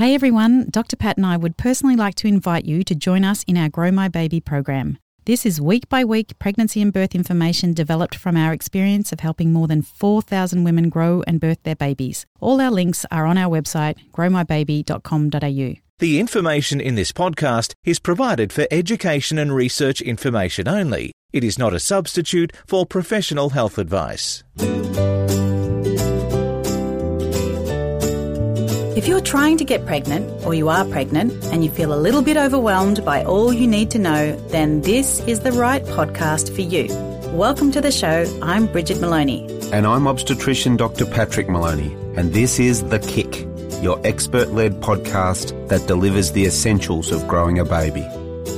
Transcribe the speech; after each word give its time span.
Hey 0.00 0.14
everyone, 0.14 0.64
Dr. 0.70 0.96
Pat 0.96 1.18
and 1.18 1.26
I 1.26 1.36
would 1.36 1.58
personally 1.58 1.94
like 1.94 2.14
to 2.14 2.26
invite 2.26 2.64
you 2.64 2.82
to 2.84 2.94
join 2.94 3.22
us 3.22 3.42
in 3.42 3.58
our 3.58 3.68
Grow 3.68 3.92
My 3.92 4.08
Baby 4.08 4.40
program. 4.40 4.96
This 5.26 5.44
is 5.44 5.60
week 5.60 5.90
by 5.90 6.06
week 6.06 6.38
pregnancy 6.38 6.80
and 6.80 6.90
birth 6.90 7.14
information 7.14 7.74
developed 7.74 8.14
from 8.14 8.34
our 8.34 8.54
experience 8.54 9.12
of 9.12 9.20
helping 9.20 9.52
more 9.52 9.68
than 9.68 9.82
4,000 9.82 10.64
women 10.64 10.88
grow 10.88 11.22
and 11.26 11.38
birth 11.38 11.62
their 11.64 11.76
babies. 11.76 12.24
All 12.40 12.62
our 12.62 12.70
links 12.70 13.04
are 13.10 13.26
on 13.26 13.36
our 13.36 13.54
website, 13.54 13.96
growmybaby.com.au. 14.12 15.80
The 15.98 16.18
information 16.18 16.80
in 16.80 16.94
this 16.94 17.12
podcast 17.12 17.74
is 17.84 17.98
provided 17.98 18.54
for 18.54 18.66
education 18.70 19.36
and 19.36 19.54
research 19.54 20.00
information 20.00 20.66
only. 20.66 21.12
It 21.34 21.44
is 21.44 21.58
not 21.58 21.74
a 21.74 21.78
substitute 21.78 22.54
for 22.66 22.86
professional 22.86 23.50
health 23.50 23.76
advice. 23.76 24.44
If 29.00 29.08
you're 29.08 29.22
trying 29.22 29.56
to 29.56 29.64
get 29.64 29.86
pregnant, 29.86 30.44
or 30.44 30.52
you 30.52 30.68
are 30.68 30.84
pregnant, 30.84 31.32
and 31.46 31.64
you 31.64 31.70
feel 31.70 31.94
a 31.94 31.96
little 31.96 32.20
bit 32.20 32.36
overwhelmed 32.36 33.02
by 33.02 33.24
all 33.24 33.50
you 33.50 33.66
need 33.66 33.90
to 33.92 33.98
know, 33.98 34.36
then 34.48 34.82
this 34.82 35.20
is 35.20 35.40
the 35.40 35.52
right 35.52 35.82
podcast 35.82 36.54
for 36.54 36.60
you. 36.60 36.88
Welcome 37.34 37.72
to 37.72 37.80
the 37.80 37.90
show. 37.90 38.26
I'm 38.42 38.66
Brigid 38.66 39.00
Maloney. 39.00 39.46
And 39.72 39.86
I'm 39.86 40.06
obstetrician 40.06 40.76
Dr. 40.76 41.06
Patrick 41.06 41.48
Maloney. 41.48 41.96
And 42.14 42.34
this 42.34 42.58
is 42.58 42.84
The 42.84 42.98
Kick, 42.98 43.48
your 43.82 43.98
expert 44.06 44.50
led 44.50 44.82
podcast 44.82 45.68
that 45.68 45.88
delivers 45.88 46.32
the 46.32 46.44
essentials 46.44 47.10
of 47.10 47.26
growing 47.26 47.58
a 47.58 47.64
baby. 47.64 48.06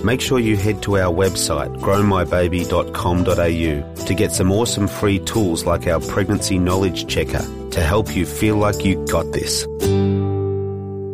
Make 0.03 0.21
sure 0.21 0.41
you 0.41 0.57
head 0.57 0.83
to 0.83 0.99
our 0.99 1.15
website, 1.15 1.73
growmybaby.com.au, 1.77 4.07
to 4.07 4.15
get 4.15 4.33
some 4.33 4.51
awesome 4.51 4.89
free 4.89 5.21
tools 5.21 5.67
like 5.67 5.87
our 5.87 6.01
pregnancy 6.01 6.59
knowledge 6.59 7.07
checker 7.07 7.47
to 7.71 7.81
help 7.81 8.17
you 8.17 8.27
feel 8.27 8.57
like 8.57 8.85
you 8.85 8.97
got 9.07 9.31
this. 9.31 9.69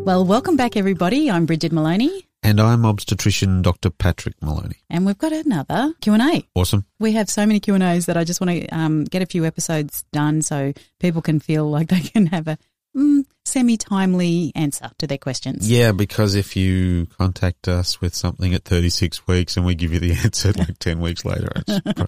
Well, 0.09 0.25
welcome 0.25 0.57
back, 0.57 0.75
everybody. 0.75 1.31
I'm 1.31 1.45
Brigid 1.45 1.71
Maloney. 1.71 2.27
And 2.43 2.63
I'm 2.63 2.87
obstetrician 2.87 3.61
Dr. 3.61 3.91
Patrick 3.91 4.41
Maloney. 4.41 4.77
And 4.89 5.05
we've 5.05 5.19
got 5.19 5.35
another 5.35 5.93
Q&A. 6.01 6.49
Awesome. 6.55 6.87
We 6.99 7.13
have 7.13 7.29
so 7.29 7.45
many 7.45 7.61
Q&As 7.61 8.07
that 8.07 8.17
I 8.17 8.25
just 8.25 8.41
want 8.41 8.53
to 8.53 8.67
um, 8.69 9.05
get 9.05 9.21
a 9.21 9.27
few 9.27 9.45
episodes 9.45 10.07
done 10.11 10.41
so 10.41 10.73
people 10.99 11.21
can 11.21 11.41
feel 11.41 11.69
like 11.71 11.89
they 11.89 12.01
can 12.01 12.25
have 12.29 12.49
a 12.49 12.57
mm, 12.97 13.27
semi-timely 13.45 14.53
answer 14.55 14.91
to 14.97 15.07
their 15.07 15.19
questions. 15.19 15.71
Yeah, 15.71 15.93
because 15.93 16.37
if 16.37 16.57
you 16.57 17.05
contact 17.19 17.69
us 17.69 18.01
with 18.01 18.15
something 18.15 18.55
at 18.55 18.65
36 18.65 19.27
weeks 19.27 19.59
and 19.59 19.67
we 19.67 19.75
give 19.75 19.93
you 19.93 20.01
the 20.01 20.13
answer 20.25 20.55
like 20.55 20.79
10 20.79 21.01
weeks 21.01 21.27
later, 21.27 21.51
it's 21.55 21.81
pro- 21.97 22.07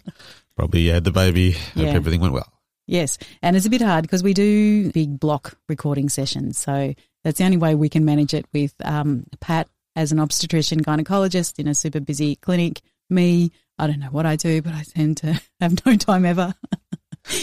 probably 0.56 0.80
you 0.80 0.92
had 0.92 1.04
the 1.04 1.12
baby, 1.12 1.50
hope 1.50 1.60
Yeah. 1.76 1.90
everything 1.90 2.22
went 2.22 2.32
well. 2.32 2.50
Yes, 2.86 3.18
and 3.40 3.56
it's 3.56 3.66
a 3.66 3.70
bit 3.70 3.82
hard 3.82 4.02
because 4.02 4.24
we 4.24 4.34
do 4.34 4.90
big 4.90 5.20
block 5.20 5.56
recording 5.68 6.08
sessions. 6.08 6.58
So 6.58 6.94
that's 7.24 7.38
the 7.38 7.44
only 7.44 7.56
way 7.56 7.74
we 7.74 7.88
can 7.88 8.04
manage 8.04 8.34
it 8.34 8.46
with 8.52 8.74
um, 8.84 9.24
Pat 9.40 9.68
as 9.96 10.12
an 10.12 10.20
obstetrician 10.20 10.82
gynecologist 10.82 11.58
in 11.58 11.68
a 11.68 11.74
super 11.74 12.00
busy 12.00 12.36
clinic. 12.36 12.80
Me, 13.08 13.50
I 13.78 13.86
don't 13.86 13.98
know 13.98 14.10
what 14.10 14.26
I 14.26 14.36
do, 14.36 14.62
but 14.62 14.72
I 14.72 14.84
tend 14.84 15.18
to 15.18 15.40
have 15.60 15.84
no 15.84 15.96
time 15.96 16.24
ever. 16.24 16.54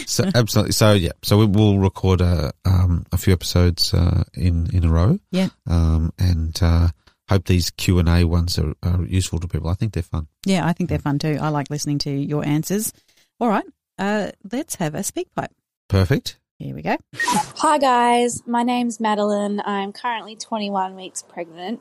So 0.06 0.24
absolutely. 0.34 0.72
So 0.72 0.92
yeah, 0.92 1.12
so 1.22 1.38
we 1.38 1.46
will 1.46 1.78
record 1.78 2.20
a, 2.20 2.52
um, 2.64 3.06
a 3.12 3.16
few 3.16 3.32
episodes 3.32 3.94
uh, 3.94 4.24
in 4.34 4.68
in 4.74 4.84
a 4.84 4.88
row. 4.88 5.18
Yeah. 5.30 5.48
Um, 5.66 6.12
and 6.18 6.58
uh, 6.60 6.88
hope 7.28 7.44
these 7.44 7.70
Q 7.70 8.00
and 8.00 8.08
A 8.08 8.24
ones 8.24 8.58
are, 8.58 8.74
are 8.82 9.04
useful 9.04 9.38
to 9.38 9.48
people. 9.48 9.68
I 9.70 9.74
think 9.74 9.92
they're 9.92 10.02
fun. 10.02 10.26
Yeah, 10.44 10.66
I 10.66 10.72
think 10.72 10.90
they're 10.90 10.98
fun 10.98 11.18
too. 11.18 11.38
I 11.40 11.50
like 11.50 11.70
listening 11.70 11.98
to 12.00 12.10
your 12.10 12.44
answers. 12.44 12.92
All 13.40 13.48
right, 13.48 13.64
uh, 13.98 14.32
let's 14.50 14.74
have 14.74 14.94
a 14.94 14.98
SpeakPipe. 14.98 15.52
Perfect. 15.88 16.38
Here 16.58 16.74
we 16.74 16.82
go. 16.82 16.96
Hi 17.14 17.78
guys, 17.78 18.42
my 18.44 18.64
name's 18.64 18.98
Madeline. 18.98 19.62
I'm 19.64 19.92
currently 19.92 20.34
21 20.34 20.96
weeks 20.96 21.22
pregnant. 21.22 21.80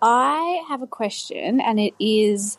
I 0.00 0.62
have 0.68 0.82
a 0.82 0.86
question, 0.86 1.60
and 1.60 1.80
it 1.80 1.94
is 1.98 2.56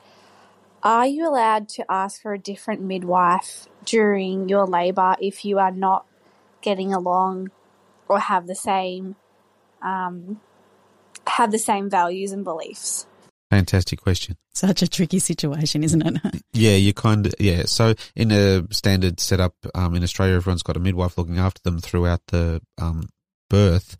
Are 0.84 1.08
you 1.08 1.26
allowed 1.26 1.70
to 1.70 1.90
ask 1.90 2.22
for 2.22 2.34
a 2.34 2.38
different 2.38 2.82
midwife 2.82 3.70
during 3.86 4.50
your 4.50 4.68
labour 4.68 5.16
if 5.22 5.46
you 5.46 5.58
are 5.58 5.72
not 5.72 6.06
getting 6.60 6.94
along 6.94 7.52
or 8.10 8.20
have 8.20 8.48
the 8.48 8.56
same 8.56 9.16
um, 9.82 10.42
have 11.26 11.54
the 11.54 11.60
same 11.60 11.90
values 11.90 12.34
and 12.34 12.44
beliefs? 12.44 13.08
Fantastic 13.56 14.02
question. 14.02 14.36
Such 14.54 14.82
a 14.82 14.88
tricky 14.88 15.20
situation, 15.20 15.82
isn't 15.84 16.06
it? 16.06 16.42
Yeah, 16.54 16.76
you 16.76 16.94
kind 16.94 17.26
of 17.26 17.34
yeah. 17.40 17.64
So 17.66 17.94
in 18.16 18.32
a 18.32 18.64
standard 18.72 19.20
setup 19.20 19.54
um, 19.74 19.96
in 19.96 20.04
Australia, 20.04 20.36
everyone's 20.36 20.64
got 20.64 20.76
a 20.76 20.80
midwife 20.80 21.18
looking 21.18 21.38
after 21.38 21.62
them 21.64 21.80
throughout 21.80 22.22
the 22.28 22.62
um, 22.78 23.08
birth, 23.50 23.98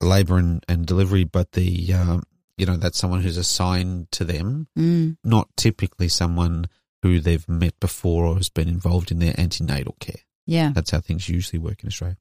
labour 0.00 0.38
and, 0.38 0.64
and 0.66 0.86
delivery. 0.86 1.24
But 1.24 1.52
the 1.52 1.92
um, 1.92 2.22
you 2.56 2.64
know 2.64 2.76
that's 2.76 2.98
someone 2.98 3.20
who's 3.20 3.36
assigned 3.36 4.10
to 4.12 4.24
them, 4.24 4.68
mm, 4.78 5.16
not 5.24 5.48
typically 5.56 6.08
someone 6.08 6.66
who 7.02 7.20
they've 7.20 7.48
met 7.48 7.78
before 7.80 8.24
or 8.24 8.36
has 8.36 8.48
been 8.48 8.68
involved 8.68 9.10
in 9.10 9.18
their 9.18 9.34
antenatal 9.38 9.96
care. 10.00 10.22
yeah. 10.46 10.70
That's 10.74 10.90
how 10.90 11.00
things 11.00 11.28
usually 11.28 11.58
work 11.58 11.82
in 11.82 11.88
Australia. 11.88 12.16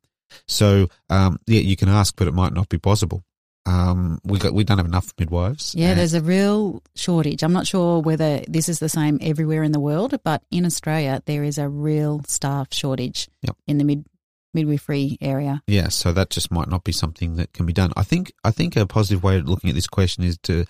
So 0.48 0.88
um, 1.09 1.38
yeah, 1.48 1.62
you 1.62 1.75
can 1.75 1.90
ask, 1.90 2.16
but 2.18 2.28
it 2.28 2.34
might 2.34 2.53
not 2.53 2.69
be 2.69 2.78
possible. 2.78 3.24
Um, 3.69 4.19
we 4.24 4.40
got 4.40 4.53
we 4.53 4.63
don't 4.63 4.78
have 4.78 4.88
enough 4.88 5.13
midwives. 5.19 5.75
Yeah, 5.75 5.90
and- 5.91 6.00
there's 6.00 6.13
a 6.16 6.22
real 6.22 6.81
shortage. 6.96 7.44
I'm 7.44 7.53
not 7.53 7.68
sure 7.68 8.00
whether 8.02 8.41
this 8.47 8.68
is 8.69 8.80
the 8.80 8.90
same 8.90 9.19
everywhere 9.22 9.63
in 9.63 9.72
the 9.72 9.80
world, 9.80 10.16
but 10.24 10.41
in 10.50 10.66
Australia 10.66 11.22
there 11.25 11.44
is 11.44 11.57
a 11.57 11.68
real 11.69 12.22
staff 12.28 12.74
shortage 12.74 13.30
Yep. 13.44 13.56
in 13.68 13.78
the 13.78 13.84
mid 13.84 14.06
midwifery 14.53 15.18
area. 15.22 15.62
Yeah, 15.68 15.90
so 15.90 16.12
that 16.13 16.31
just 16.31 16.50
might 16.52 16.68
not 16.69 16.84
be 16.84 16.91
something 16.91 17.35
that 17.35 17.53
can 17.53 17.66
be 17.68 17.74
done. 17.74 17.91
I 17.96 18.03
think 18.03 18.31
I 18.44 18.50
think 18.52 18.75
a 18.75 18.85
positive 18.88 19.22
way 19.24 19.38
of 19.38 19.47
looking 19.47 19.69
at 19.69 19.75
this 19.75 19.88
question 19.88 20.24
is 20.24 20.38
to 20.44 20.66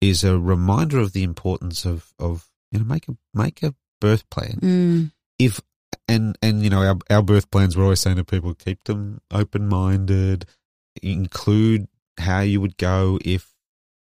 is 0.00 0.24
a 0.24 0.36
reminder 0.38 0.98
of 0.98 1.12
the 1.12 1.22
importance 1.22 1.84
of 1.84 2.12
of 2.18 2.48
you 2.72 2.78
know 2.80 2.84
make 2.84 3.06
a 3.08 3.16
make 3.32 3.62
a 3.62 3.74
birth 4.00 4.28
plan. 4.30 4.58
Mm, 4.60 5.12
If 5.38 5.60
and 6.08 6.36
and 6.42 6.62
you 6.64 6.70
know 6.70 6.82
our 6.82 6.96
our 7.10 7.22
birth 7.22 7.50
plans 7.52 7.76
we're 7.76 7.84
always 7.84 8.00
saying 8.00 8.16
to 8.16 8.24
people 8.24 8.54
keep 8.54 8.82
them 8.84 9.20
open 9.30 9.68
minded, 9.68 10.46
include 11.02 11.86
how 12.20 12.40
you 12.40 12.60
would 12.60 12.76
go 12.76 13.18
if 13.24 13.52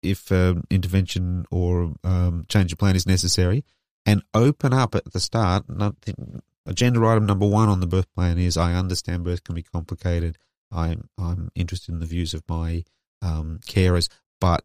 if 0.03 0.31
um, 0.31 0.63
intervention 0.71 1.45
or 1.51 1.95
um, 2.05 2.45
change 2.49 2.73
of 2.73 2.79
plan 2.79 2.95
is 2.97 3.07
necessary, 3.07 3.65
and 4.07 4.23
open 4.35 4.73
up 4.73 4.95
at 4.95 5.13
the 5.13 5.21
start. 5.21 5.69
Nothing, 5.69 6.41
agenda 6.67 7.05
item 7.07 7.27
number 7.27 7.47
one 7.47 7.69
on 7.69 7.81
the 7.81 7.87
birth 7.87 8.07
plan 8.15 8.39
is 8.39 8.57
I 8.57 8.75
understand 8.75 9.25
birth 9.25 9.43
can 9.45 9.55
be 9.55 9.63
complicated. 9.63 10.37
I'm 10.71 11.09
I'm 11.19 11.51
interested 11.55 11.93
in 11.93 12.01
the 12.01 12.07
views 12.07 12.35
of 12.35 12.43
my 12.49 12.85
um, 13.23 13.59
carers, 13.67 14.09
but 14.41 14.65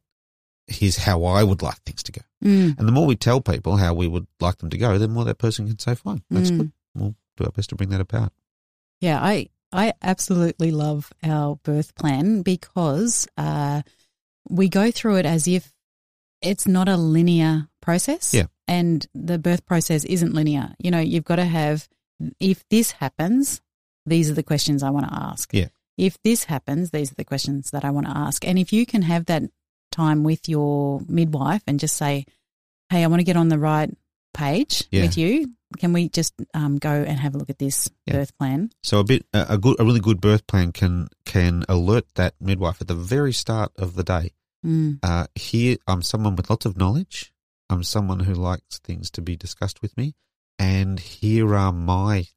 here's 0.67 0.97
how 0.97 1.23
I 1.23 1.43
would 1.43 1.61
like 1.61 1.81
things 1.83 2.03
to 2.03 2.11
go. 2.11 2.21
mm, 2.43 2.77
And 2.77 2.87
the 2.87 2.91
more 2.91 3.05
we 3.07 3.15
tell 3.15 3.41
people 3.41 3.77
how 3.77 3.93
we 3.93 4.07
would 4.07 4.27
like 4.39 4.59
them 4.59 4.69
to 4.69 4.77
go, 4.77 4.97
the 4.97 5.07
more 5.07 5.25
that 5.25 5.37
person 5.39 5.67
can 5.67 5.79
say, 5.79 5.95
"Fine, 5.95 6.23
that's 6.29 6.51
Mm. 6.51 6.57
good. 6.57 6.71
We'll 6.95 7.15
do 7.37 7.45
our 7.45 7.51
best 7.51 7.69
to 7.69 7.75
bring 7.75 7.89
that 7.89 8.01
about." 8.01 8.31
yeah, 9.01 9.19
I 9.21 9.49
I 9.73 9.93
absolutely 10.01 10.71
love 10.71 11.11
our 11.23 11.55
birth 11.63 11.95
plan 11.95 12.41
because 12.43 13.27
uh, 13.37 13.81
we 14.49 14.69
go 14.69 14.91
through 14.91 15.15
it 15.17 15.25
as 15.25 15.47
if 15.47 15.73
it's 16.41 16.67
not 16.67 16.87
a 16.87 16.95
linear 16.97 17.67
process. 17.81 18.33
Yeah. 18.33 18.45
And 18.67 19.05
the 19.13 19.39
birth 19.39 19.65
process 19.65 20.03
isn't 20.05 20.33
linear. 20.33 20.73
You 20.79 20.91
know, 20.91 20.99
you've 20.99 21.25
got 21.25 21.37
to 21.37 21.45
have, 21.45 21.89
if 22.39 22.63
this 22.69 22.91
happens, 22.91 23.61
these 24.05 24.29
are 24.29 24.33
the 24.35 24.43
questions 24.43 24.83
I 24.83 24.89
want 24.91 25.07
to 25.07 25.13
ask. 25.13 25.53
Yeah. 25.53 25.67
If 25.97 26.21
this 26.23 26.45
happens, 26.45 26.91
these 26.91 27.11
are 27.11 27.15
the 27.15 27.25
questions 27.25 27.71
that 27.71 27.83
I 27.85 27.89
want 27.89 28.07
to 28.07 28.17
ask. 28.17 28.45
And 28.47 28.57
if 28.59 28.71
you 28.73 28.85
can 28.85 29.01
have 29.03 29.25
that 29.25 29.43
time 29.91 30.23
with 30.23 30.47
your 30.49 31.01
midwife 31.07 31.63
and 31.67 31.79
just 31.79 31.97
say, 31.97 32.25
hey, 32.89 33.03
I 33.03 33.07
want 33.07 33.19
to 33.19 33.25
get 33.25 33.37
on 33.37 33.49
the 33.49 33.59
right 33.59 33.89
page 34.33 34.85
Yeah. 34.91 35.03
with 35.03 35.17
you, 35.17 35.51
can 35.77 35.93
we 35.93 36.09
just 36.09 36.33
um, 36.53 36.77
go 36.77 36.89
and 36.91 37.19
have 37.19 37.35
a 37.35 37.37
look 37.37 37.49
at 37.49 37.59
this 37.59 37.89
Yeah. 38.05 38.13
birth 38.13 38.37
plan? 38.37 38.71
So 38.83 38.99
a 38.99 39.03
bit 39.03 39.25
a 39.33 39.57
good 39.57 39.79
a 39.79 39.83
really 39.85 39.99
good 39.99 40.21
birth 40.21 40.45
plan 40.47 40.71
can 40.71 41.07
can 41.25 41.65
alert 41.69 42.05
that 42.15 42.35
midwife 42.39 42.81
at 42.81 42.87
the 42.87 42.95
very 42.95 43.33
start 43.33 43.71
of 43.77 43.95
the 43.95 44.03
day. 44.03 44.31
Mm. 44.65 44.99
Uh, 45.03 45.27
here, 45.35 45.77
I'm 45.87 46.01
someone 46.01 46.35
with 46.35 46.49
lots 46.49 46.65
of 46.65 46.77
knowledge. 46.77 47.33
I'm 47.69 47.83
someone 47.83 48.21
who 48.21 48.33
likes 48.33 48.79
things 48.79 49.09
to 49.11 49.21
be 49.21 49.35
discussed 49.35 49.81
with 49.81 49.97
me, 49.97 50.15
and 50.59 50.99
here 50.99 51.53
are 51.55 51.73
my 51.73 52.27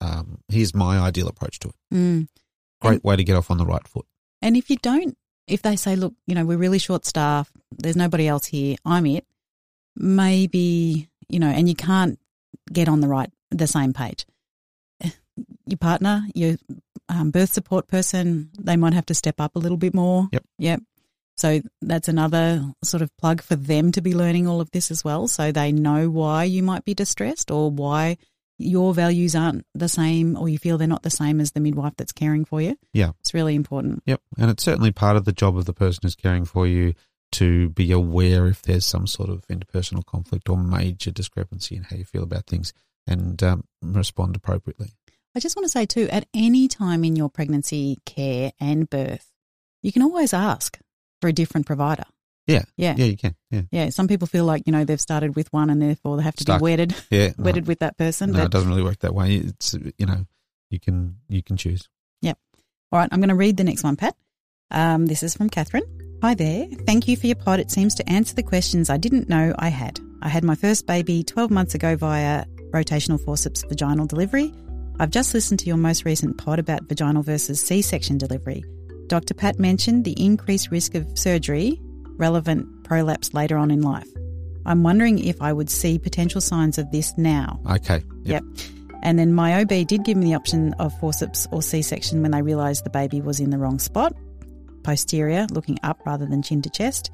um, 0.00 0.38
here's 0.48 0.74
my 0.74 0.98
ideal 0.98 1.28
approach 1.28 1.58
to 1.60 1.68
it. 1.68 1.74
Mm. 1.92 2.28
Great 2.80 3.02
way 3.04 3.16
to 3.16 3.24
get 3.24 3.36
off 3.36 3.50
on 3.50 3.58
the 3.58 3.66
right 3.66 3.86
foot. 3.88 4.06
And 4.42 4.56
if 4.56 4.68
you 4.68 4.76
don't, 4.76 5.16
if 5.46 5.62
they 5.62 5.76
say, 5.76 5.96
look, 5.96 6.12
you 6.26 6.34
know, 6.34 6.44
we're 6.44 6.58
really 6.58 6.78
short 6.78 7.06
staffed, 7.06 7.52
there's 7.70 7.96
nobody 7.96 8.28
else 8.28 8.44
here, 8.44 8.76
I'm 8.84 9.06
it, 9.06 9.26
maybe, 9.96 11.08
you 11.28 11.38
know, 11.38 11.48
and 11.48 11.68
you 11.68 11.74
can't 11.74 12.18
get 12.72 12.88
on 12.88 13.00
the 13.00 13.08
right, 13.08 13.30
the 13.50 13.66
same 13.66 13.92
page. 13.92 14.26
Your 15.66 15.78
partner, 15.78 16.22
your 16.34 16.56
um, 17.08 17.30
birth 17.30 17.52
support 17.52 17.88
person, 17.88 18.50
they 18.58 18.76
might 18.76 18.94
have 18.94 19.06
to 19.06 19.14
step 19.14 19.40
up 19.40 19.56
a 19.56 19.58
little 19.58 19.76
bit 19.76 19.94
more. 19.94 20.28
Yep. 20.32 20.44
Yep. 20.58 20.82
So 21.36 21.60
that's 21.82 22.08
another 22.08 22.64
sort 22.84 23.02
of 23.02 23.14
plug 23.16 23.42
for 23.42 23.56
them 23.56 23.90
to 23.92 24.00
be 24.00 24.14
learning 24.14 24.46
all 24.46 24.60
of 24.60 24.70
this 24.70 24.90
as 24.90 25.04
well. 25.04 25.26
So 25.26 25.50
they 25.50 25.72
know 25.72 26.08
why 26.08 26.44
you 26.44 26.62
might 26.62 26.84
be 26.84 26.94
distressed 26.94 27.50
or 27.50 27.70
why 27.70 28.18
your 28.58 28.94
values 28.94 29.34
aren't 29.34 29.66
the 29.74 29.88
same 29.88 30.36
or 30.36 30.48
you 30.48 30.58
feel 30.58 30.78
they're 30.78 30.86
not 30.86 31.02
the 31.02 31.10
same 31.10 31.40
as 31.40 31.50
the 31.50 31.60
midwife 31.60 31.94
that's 31.96 32.12
caring 32.12 32.44
for 32.44 32.62
you. 32.62 32.78
Yeah. 32.92 33.10
It's 33.20 33.34
really 33.34 33.56
important. 33.56 34.04
Yep. 34.06 34.20
And 34.38 34.50
it's 34.50 34.62
certainly 34.62 34.92
part 34.92 35.16
of 35.16 35.24
the 35.24 35.32
job 35.32 35.56
of 35.56 35.64
the 35.64 35.72
person 35.72 36.00
who's 36.02 36.14
caring 36.14 36.44
for 36.44 36.66
you 36.66 36.94
to 37.34 37.68
be 37.70 37.92
aware 37.92 38.46
if 38.46 38.62
there's 38.62 38.84
some 38.86 39.06
sort 39.06 39.28
of 39.30 39.46
interpersonal 39.48 40.04
conflict 40.04 40.48
or 40.48 40.56
major 40.56 41.10
discrepancy 41.10 41.76
in 41.76 41.84
how 41.84 41.96
you 41.96 42.04
feel 42.04 42.22
about 42.22 42.46
things 42.46 42.72
and 43.06 43.42
um, 43.42 43.64
respond 43.82 44.34
appropriately. 44.36 44.90
I 45.36 45.40
just 45.40 45.56
want 45.56 45.64
to 45.64 45.68
say 45.70 45.84
too, 45.86 46.08
at 46.10 46.26
any 46.32 46.68
time 46.68 47.04
in 47.04 47.16
your 47.16 47.28
pregnancy 47.28 47.98
care 48.06 48.52
and 48.60 48.88
birth, 48.88 49.30
you 49.82 49.92
can 49.92 50.02
always 50.02 50.32
ask 50.32 50.78
for 51.20 51.28
a 51.28 51.32
different 51.32 51.66
provider. 51.66 52.04
Yeah. 52.46 52.62
Yeah. 52.76 52.94
Yeah, 52.96 53.06
you 53.06 53.16
can. 53.16 53.34
Yeah. 53.50 53.62
Yeah. 53.70 53.88
Some 53.90 54.06
people 54.06 54.26
feel 54.28 54.44
like, 54.44 54.62
you 54.66 54.72
know, 54.72 54.84
they've 54.84 55.00
started 55.00 55.34
with 55.34 55.52
one 55.52 55.70
and 55.70 55.80
therefore 55.80 56.16
they 56.18 56.22
have 56.22 56.36
to 56.36 56.42
Stuck. 56.42 56.60
be 56.60 56.62
wedded, 56.62 56.94
Yeah. 57.10 57.28
no. 57.38 57.44
wedded 57.44 57.66
with 57.66 57.78
that 57.80 57.96
person. 57.96 58.30
No, 58.32 58.38
but 58.38 58.44
it 58.46 58.50
doesn't 58.52 58.68
really 58.68 58.82
work 58.82 58.98
that 59.00 59.14
way. 59.14 59.36
It's 59.36 59.74
you 59.98 60.06
know, 60.06 60.26
you 60.70 60.78
can 60.78 61.16
you 61.28 61.42
can 61.42 61.56
choose. 61.56 61.88
Yep. 62.22 62.38
All 62.92 62.98
right, 62.98 63.08
I'm 63.10 63.20
going 63.20 63.28
to 63.30 63.34
read 63.34 63.56
the 63.56 63.64
next 63.64 63.82
one, 63.82 63.96
Pat. 63.96 64.14
Um, 64.70 65.06
this 65.06 65.22
is 65.22 65.34
from 65.34 65.48
Catherine. 65.50 65.84
Hi 66.24 66.32
there. 66.32 66.66
Thank 66.86 67.06
you 67.06 67.18
for 67.18 67.26
your 67.26 67.36
pod. 67.36 67.60
It 67.60 67.70
seems 67.70 67.94
to 67.96 68.08
answer 68.08 68.34
the 68.34 68.42
questions 68.42 68.88
I 68.88 68.96
didn't 68.96 69.28
know 69.28 69.54
I 69.58 69.68
had. 69.68 70.00
I 70.22 70.30
had 70.30 70.42
my 70.42 70.54
first 70.54 70.86
baby 70.86 71.22
12 71.22 71.50
months 71.50 71.74
ago 71.74 71.96
via 71.96 72.46
rotational 72.70 73.22
forceps 73.22 73.62
vaginal 73.62 74.06
delivery. 74.06 74.50
I've 74.98 75.10
just 75.10 75.34
listened 75.34 75.60
to 75.60 75.66
your 75.66 75.76
most 75.76 76.06
recent 76.06 76.38
pod 76.38 76.58
about 76.58 76.84
vaginal 76.84 77.22
versus 77.22 77.60
C 77.60 77.82
section 77.82 78.16
delivery. 78.16 78.64
Dr. 79.06 79.34
Pat 79.34 79.58
mentioned 79.58 80.06
the 80.06 80.12
increased 80.12 80.70
risk 80.70 80.94
of 80.94 81.06
surgery, 81.18 81.78
relevant 82.16 82.84
prolapse 82.84 83.34
later 83.34 83.58
on 83.58 83.70
in 83.70 83.82
life. 83.82 84.08
I'm 84.64 84.82
wondering 84.82 85.18
if 85.18 85.42
I 85.42 85.52
would 85.52 85.68
see 85.68 85.98
potential 85.98 86.40
signs 86.40 86.78
of 86.78 86.90
this 86.90 87.12
now. 87.18 87.60
Okay. 87.70 88.02
Yep. 88.22 88.44
And 89.02 89.18
then 89.18 89.34
my 89.34 89.60
OB 89.60 89.86
did 89.86 90.04
give 90.04 90.16
me 90.16 90.24
the 90.24 90.34
option 90.36 90.72
of 90.78 90.98
forceps 91.00 91.46
or 91.52 91.60
C 91.60 91.82
section 91.82 92.22
when 92.22 92.30
they 92.30 92.40
realised 92.40 92.82
the 92.82 92.88
baby 92.88 93.20
was 93.20 93.40
in 93.40 93.50
the 93.50 93.58
wrong 93.58 93.78
spot, 93.78 94.14
posterior, 94.84 95.46
looking 95.50 95.78
up 95.82 96.00
rather 96.06 96.26
than 96.26 96.42
chin 96.42 96.62
to 96.62 96.70
chest. 96.70 97.10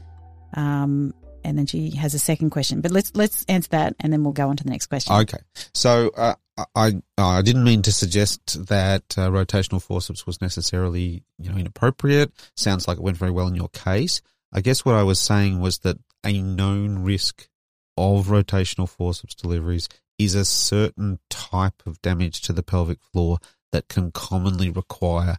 Um, 0.54 1.14
and 1.42 1.56
then 1.56 1.66
she 1.66 1.90
has 1.92 2.12
a 2.12 2.18
second 2.18 2.50
question, 2.50 2.80
but 2.80 2.90
let's 2.90 3.12
let's 3.14 3.44
answer 3.48 3.68
that, 3.70 3.96
and 4.00 4.12
then 4.12 4.22
we'll 4.22 4.32
go 4.32 4.48
on 4.48 4.56
to 4.56 4.64
the 4.64 4.70
next 4.70 4.86
question. 4.86 5.14
Okay. 5.14 5.38
So 5.72 6.10
uh, 6.16 6.34
I 6.74 7.00
I 7.16 7.42
didn't 7.42 7.64
mean 7.64 7.82
to 7.82 7.92
suggest 7.92 8.66
that 8.68 9.02
uh, 9.16 9.30
rotational 9.30 9.82
forceps 9.82 10.26
was 10.26 10.40
necessarily 10.40 11.22
you 11.38 11.50
know 11.50 11.56
inappropriate. 11.56 12.32
Sounds 12.56 12.86
like 12.86 12.98
it 12.98 13.02
went 13.02 13.16
very 13.16 13.30
well 13.30 13.48
in 13.48 13.54
your 13.54 13.70
case. 13.70 14.20
I 14.52 14.60
guess 14.60 14.84
what 14.84 14.96
I 14.96 15.02
was 15.02 15.20
saying 15.20 15.60
was 15.60 15.78
that 15.78 15.96
a 16.24 16.42
known 16.42 16.98
risk 16.98 17.48
of 17.96 18.26
rotational 18.26 18.88
forceps 18.88 19.34
deliveries 19.34 19.88
is 20.18 20.34
a 20.34 20.44
certain 20.44 21.18
type 21.30 21.82
of 21.86 22.00
damage 22.02 22.42
to 22.42 22.52
the 22.52 22.62
pelvic 22.62 22.98
floor 23.00 23.38
that 23.72 23.88
can 23.88 24.10
commonly 24.10 24.70
require 24.70 25.36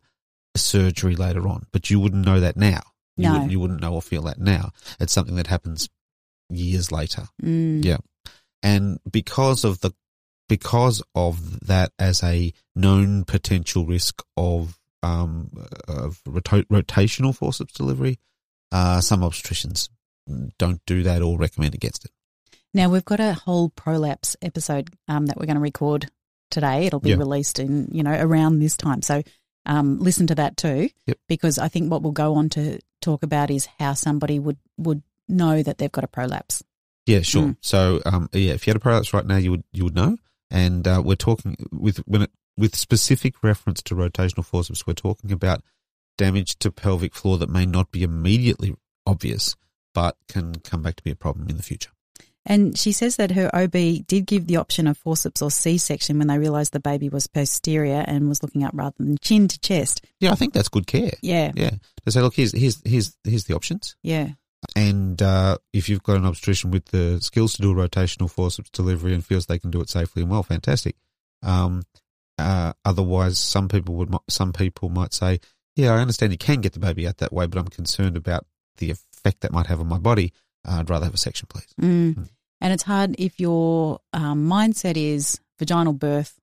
surgery 0.55 1.15
later 1.15 1.47
on. 1.47 1.65
But 1.71 1.89
you 1.89 1.99
wouldn't 1.99 2.25
know 2.25 2.39
that 2.39 2.57
now. 2.57 2.81
You, 3.17 3.23
No. 3.27 3.33
wouldn't, 3.33 3.51
you 3.51 3.59
wouldn't 3.59 3.81
know 3.81 3.93
or 3.93 4.01
feel 4.01 4.23
that 4.23 4.39
now. 4.39 4.71
It's 4.99 5.13
something 5.13 5.35
that 5.35 5.47
happens 5.47 5.89
years 6.49 6.91
later. 6.91 7.27
Mm, 7.41 7.83
Yeah. 7.85 7.97
And 8.63 8.99
because 9.09 9.63
of 9.63 9.79
the 9.79 9.91
because 10.47 11.01
of 11.15 11.61
that 11.67 11.93
as 11.97 12.21
a 12.23 12.53
known 12.75 13.23
potential 13.23 13.85
risk 13.85 14.21
of 14.35 14.77
um, 15.01 15.49
of 15.87 16.21
rota- 16.27 16.65
rotational 16.71 17.35
forceps 17.35 17.73
delivery, 17.73 18.19
uh, 18.71 19.01
some 19.01 19.21
obstetricians 19.21 19.89
don't 20.59 20.81
do 20.85 21.01
that 21.03 21.21
or 21.21 21.37
recommend 21.37 21.73
against 21.73 22.05
it. 22.05 22.11
Now 22.73 22.89
we've 22.89 23.03
got 23.05 23.19
a 23.19 23.33
whole 23.33 23.69
prolapse 23.69 24.35
episode 24.41 24.89
um, 25.07 25.25
that 25.25 25.37
we're 25.37 25.47
going 25.47 25.55
to 25.55 25.61
record 25.61 26.09
today. 26.51 26.85
It'll 26.85 26.99
be 26.99 27.09
Yeah. 27.11 27.15
released 27.15 27.57
in 27.59 27.87
you 27.91 28.03
know 28.03 28.13
around 28.13 28.59
this 28.59 28.75
time, 28.77 29.01
so 29.01 29.23
um, 29.65 29.99
listen 29.99 30.27
to 30.27 30.35
that 30.35 30.57
too. 30.57 30.89
Yep. 31.05 31.17
Because 31.27 31.57
I 31.57 31.67
think 31.67 31.91
what 31.91 32.01
we'll 32.01 32.11
go 32.11 32.35
on 32.35 32.49
to 32.49 32.79
talk 33.01 33.23
about 33.23 33.51
is 33.51 33.67
how 33.79 33.93
somebody 33.93 34.39
would 34.39 34.57
would 34.77 35.03
know 35.27 35.63
that 35.63 35.77
they've 35.77 35.91
got 35.91 36.03
a 36.03 36.07
prolapse. 36.07 36.63
Yeah, 37.05 37.21
sure. 37.21 37.47
Mm. 37.47 37.57
So, 37.61 38.01
um, 38.05 38.29
yeah, 38.31 38.53
if 38.53 38.67
you 38.67 38.71
had 38.71 38.77
a 38.77 38.81
prolapse 38.81 39.13
right 39.13 39.25
now, 39.25 39.37
you 39.37 39.51
would 39.51 39.63
you 39.71 39.83
would 39.85 39.95
know. 39.95 40.17
And 40.49 40.87
uh, 40.87 41.01
we're 41.03 41.15
talking 41.15 41.55
with 41.71 41.97
when 41.99 42.23
it 42.23 42.31
with 42.57 42.75
specific 42.75 43.41
reference 43.43 43.81
to 43.83 43.95
rotational 43.95 44.45
forceps. 44.45 44.85
We're 44.85 44.93
talking 44.93 45.31
about 45.31 45.63
damage 46.17 46.59
to 46.59 46.71
pelvic 46.71 47.15
floor 47.15 47.37
that 47.37 47.49
may 47.49 47.65
not 47.65 47.91
be 47.91 48.03
immediately 48.03 48.75
obvious, 49.05 49.55
but 49.93 50.17
can 50.27 50.55
come 50.59 50.83
back 50.83 50.95
to 50.97 51.03
be 51.03 51.11
a 51.11 51.15
problem 51.15 51.49
in 51.49 51.57
the 51.57 51.63
future. 51.63 51.91
And 52.45 52.77
she 52.77 52.91
says 52.91 53.17
that 53.17 53.31
her 53.31 53.55
OB 53.55 54.07
did 54.07 54.25
give 54.25 54.47
the 54.47 54.57
option 54.57 54.87
of 54.87 54.97
forceps 54.97 55.41
or 55.41 55.51
C 55.51 55.77
section 55.77 56.17
when 56.17 56.27
they 56.27 56.39
realised 56.39 56.73
the 56.73 56.79
baby 56.79 57.07
was 57.07 57.27
posterior 57.27 58.03
and 58.07 58.27
was 58.27 58.41
looking 58.41 58.63
up 58.63 58.71
rather 58.73 58.95
than 58.97 59.17
chin 59.21 59.47
to 59.47 59.59
chest. 59.59 60.03
Yeah, 60.19 60.31
I 60.31 60.35
think 60.35 60.53
that's 60.53 60.69
good 60.69 60.87
care. 60.87 61.11
Yeah, 61.21 61.51
Yeah, 61.55 61.71
to 62.05 62.11
say, 62.11 62.21
look, 62.21 62.35
here's 62.35 62.51
here's 62.51 62.81
here's 62.83 63.15
here's 63.23 63.43
the 63.43 63.55
options, 63.55 63.95
yeah, 64.01 64.29
and 64.75 65.21
uh, 65.21 65.57
if 65.73 65.89
you've 65.89 66.03
got 66.03 66.17
an 66.17 66.25
obstetrician 66.25 66.71
with 66.71 66.85
the 66.85 67.19
skills 67.21 67.53
to 67.53 67.61
do 67.61 67.71
a 67.71 67.87
rotational 67.87 68.29
forceps 68.29 68.69
delivery 68.69 69.13
and 69.13 69.25
feels 69.25 69.45
they 69.45 69.59
can 69.59 69.71
do 69.71 69.81
it 69.81 69.89
safely 69.89 70.21
and 70.21 70.31
well, 70.31 70.43
fantastic. 70.43 70.95
Um, 71.43 71.83
uh, 72.37 72.73
otherwise, 72.85 73.39
some 73.39 73.67
people 73.67 73.95
would 73.95 74.13
some 74.29 74.53
people 74.53 74.89
might 74.89 75.13
say, 75.13 75.39
yeah, 75.75 75.93
I 75.93 75.99
understand 75.99 76.31
you 76.31 76.37
can 76.37 76.61
get 76.61 76.73
the 76.73 76.79
baby 76.79 77.07
out 77.07 77.17
that 77.17 77.33
way, 77.33 77.45
but 77.47 77.59
I'm 77.59 77.67
concerned 77.67 78.17
about 78.17 78.45
the 78.77 78.91
effect 78.91 79.41
that 79.41 79.51
might 79.51 79.67
have 79.67 79.79
on 79.79 79.87
my 79.87 79.99
body. 79.99 80.33
Uh, 80.67 80.77
I'd 80.79 80.89
rather 80.89 81.05
have 81.05 81.13
a 81.13 81.17
section, 81.17 81.47
please. 81.49 81.67
Mm. 81.81 82.15
Mm. 82.15 82.29
And 82.61 82.73
it's 82.73 82.83
hard 82.83 83.15
if 83.17 83.39
your 83.39 83.99
um, 84.13 84.47
mindset 84.47 84.95
is 84.97 85.39
vaginal 85.59 85.93
birth 85.93 86.39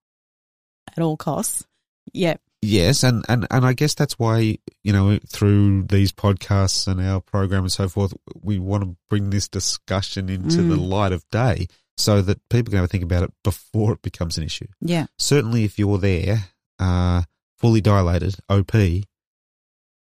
at 0.97 1.03
all 1.03 1.17
costs. 1.17 1.65
Yeah, 2.13 2.37
Yes, 2.61 3.05
and, 3.05 3.25
and, 3.29 3.47
and 3.53 3.65
I 3.65 3.73
guess 3.73 3.95
that's 3.95 4.19
why, 4.19 4.59
you 4.83 4.93
know, 4.93 5.21
through 5.29 5.85
these 5.85 6.11
podcasts 6.11 6.89
and 6.89 7.01
our 7.01 7.21
program 7.21 7.63
and 7.63 7.71
so 7.71 7.89
forth, 7.89 8.13
we 8.43 8.59
want 8.59 8.83
to 8.83 8.97
bring 9.09 9.31
this 9.31 9.47
discussion 9.49 10.29
into 10.29 10.63
the 10.63 10.75
Mm. 10.75 10.89
light 10.89 11.13
of 11.13 11.25
day 11.31 11.69
so 11.97 12.21
that 12.21 12.41
people 12.49 12.73
can 12.73 12.79
have 12.79 12.87
a 12.87 12.89
think 12.89 13.05
about 13.05 13.23
it 13.23 13.33
before 13.45 13.93
it 13.93 14.03
becomes 14.03 14.39
an 14.39 14.43
issue. 14.45 14.67
yeah, 14.81 15.07
Certainly, 15.19 15.63
if 15.65 15.79
you're 15.79 15.99
there, 15.99 16.47
uh, 16.81 17.23
fully 17.59 17.81
dilated, 17.81 18.35
OP, 18.49 18.73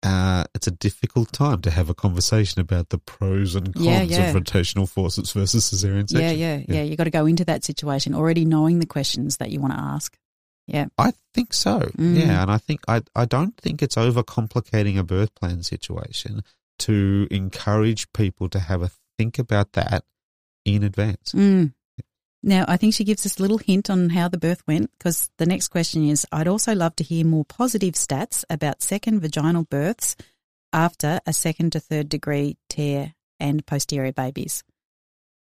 uh, 0.02 0.44
it's 0.54 0.66
a 0.66 0.70
difficult 0.70 1.32
time 1.32 1.60
to 1.62 1.70
have 1.70 1.88
a 1.90 1.94
conversation 1.94 2.60
about 2.60 2.90
the 2.90 2.98
pros 2.98 3.54
and 3.54 3.74
cons 3.74 3.84
Yeah, 3.86 4.02
yeah. 4.02 4.30
of 4.30 4.36
rotational 4.36 4.88
forceps 4.88 5.32
versus 5.32 5.70
cesarean 5.70 6.06
yeah, 6.10 6.20
section. 6.20 6.38
yeah, 6.38 6.62
yeah, 6.68 6.82
You 6.82 6.96
got 6.96 7.04
to 7.04 7.10
go 7.10 7.26
into 7.26 7.44
that 7.46 7.64
situation 7.64 8.14
already 8.14 8.44
knowing 8.44 8.78
the 8.78 8.86
questions 8.86 9.38
that 9.38 9.50
you 9.50 9.60
want 9.60 9.72
to 9.74 9.80
ask. 9.80 10.16
Yeah. 10.66 10.86
I 10.98 11.12
think 11.32 11.52
so. 11.52 11.78
Mm. 11.80 12.18
Yeah, 12.18 12.42
and 12.42 12.50
I 12.50 12.58
think 12.58 12.80
I 12.88 13.02
I 13.14 13.24
don't 13.24 13.56
think 13.56 13.82
it's 13.82 13.94
overcomplicating 13.94 14.98
a 14.98 15.04
birth 15.04 15.34
plan 15.36 15.62
situation 15.62 16.42
to 16.80 17.28
encourage 17.30 18.12
people 18.12 18.48
to 18.48 18.58
have 18.58 18.82
a 18.82 18.90
think 19.16 19.38
about 19.38 19.72
that 19.72 20.04
in 20.64 20.82
advance. 20.82 21.32
Mm. 21.32 21.72
Now, 22.42 22.64
I 22.68 22.76
think 22.76 22.94
she 22.94 23.04
gives 23.04 23.26
us 23.26 23.38
a 23.38 23.42
little 23.42 23.58
hint 23.58 23.90
on 23.90 24.10
how 24.10 24.28
the 24.28 24.38
birth 24.38 24.62
went 24.68 24.90
because 24.98 25.30
the 25.38 25.46
next 25.46 25.68
question 25.68 26.08
is 26.08 26.26
I'd 26.30 26.48
also 26.48 26.74
love 26.74 26.94
to 26.96 27.04
hear 27.04 27.24
more 27.24 27.44
positive 27.44 27.94
stats 27.94 28.44
about 28.48 28.82
second 28.82 29.20
vaginal 29.20 29.64
births 29.64 30.16
after 30.72 31.20
a 31.26 31.32
second 31.32 31.72
to 31.72 31.80
third 31.80 32.08
degree 32.08 32.56
tear 32.68 33.14
and 33.40 33.66
posterior 33.66 34.12
babies. 34.12 34.62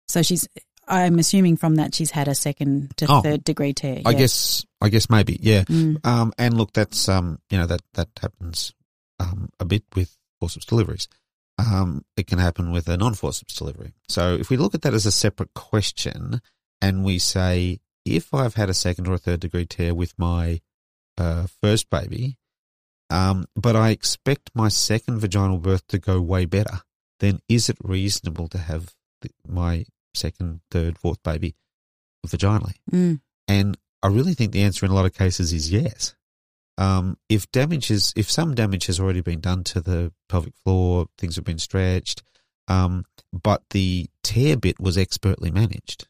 So 0.08 0.22
she's, 0.22 0.48
I'm 0.86 1.18
assuming 1.18 1.56
from 1.56 1.76
that 1.76 1.94
she's 1.94 2.10
had 2.10 2.28
a 2.28 2.34
second 2.34 2.96
to 2.96 3.06
Oh, 3.08 3.20
third 3.20 3.44
degree 3.44 3.74
tear. 3.74 4.00
I 4.06 4.10
yeah. 4.12 4.18
guess 4.18 4.64
I 4.80 4.88
guess 4.88 5.10
maybe 5.10 5.38
yeah. 5.42 5.64
Mm. 5.64 6.04
Um, 6.06 6.32
and 6.38 6.56
look, 6.56 6.72
that's 6.72 7.08
um, 7.08 7.38
you 7.50 7.58
know 7.58 7.66
that 7.66 7.82
that 7.94 8.08
happens 8.20 8.72
um, 9.20 9.50
a 9.60 9.64
bit 9.64 9.84
with 9.94 10.16
forceps 10.40 10.64
deliveries. 10.64 11.08
Um, 11.58 12.04
it 12.16 12.28
can 12.28 12.38
happen 12.38 12.70
with 12.70 12.88
a 12.88 12.96
non-forceps 12.96 13.56
delivery. 13.56 13.92
So 14.08 14.34
if 14.36 14.48
we 14.48 14.56
look 14.56 14.74
at 14.76 14.82
that 14.82 14.94
as 14.94 15.06
a 15.06 15.12
separate 15.12 15.52
question, 15.54 16.40
and 16.80 17.04
we 17.04 17.18
say 17.18 17.80
if 18.04 18.32
I've 18.32 18.54
had 18.54 18.70
a 18.70 18.74
second 18.74 19.06
or 19.06 19.14
a 19.14 19.18
third 19.18 19.40
degree 19.40 19.66
tear 19.66 19.94
with 19.94 20.14
my 20.18 20.60
uh, 21.16 21.46
first 21.62 21.90
baby, 21.90 22.38
um, 23.10 23.46
but 23.56 23.76
I 23.76 23.90
expect 23.90 24.50
my 24.54 24.68
second 24.68 25.20
vaginal 25.20 25.58
birth 25.58 25.86
to 25.88 25.98
go 25.98 26.20
way 26.20 26.44
better, 26.44 26.80
then 27.20 27.40
is 27.48 27.68
it 27.68 27.76
reasonable 27.82 28.48
to 28.48 28.58
have 28.58 28.94
the, 29.22 29.30
my 29.46 29.84
second, 30.14 30.60
third, 30.70 30.98
fourth 30.98 31.22
baby 31.22 31.54
vaginally? 32.26 32.74
Mm. 32.90 33.20
And 33.46 33.76
I 34.02 34.08
really 34.08 34.34
think 34.34 34.52
the 34.52 34.62
answer 34.62 34.86
in 34.86 34.92
a 34.92 34.94
lot 34.94 35.06
of 35.06 35.14
cases 35.14 35.52
is 35.52 35.72
yes. 35.72 36.14
Um, 36.76 37.18
if 37.28 37.50
damage 37.50 37.90
is, 37.90 38.12
if 38.16 38.30
some 38.30 38.54
damage 38.54 38.86
has 38.86 39.00
already 39.00 39.20
been 39.20 39.40
done 39.40 39.64
to 39.64 39.80
the 39.80 40.12
pelvic 40.28 40.54
floor, 40.62 41.06
things 41.18 41.34
have 41.34 41.44
been 41.44 41.58
stretched, 41.58 42.22
um, 42.68 43.04
but 43.32 43.62
the 43.70 44.08
tear 44.22 44.56
bit 44.56 44.78
was 44.78 44.96
expertly 44.96 45.50
managed, 45.50 46.06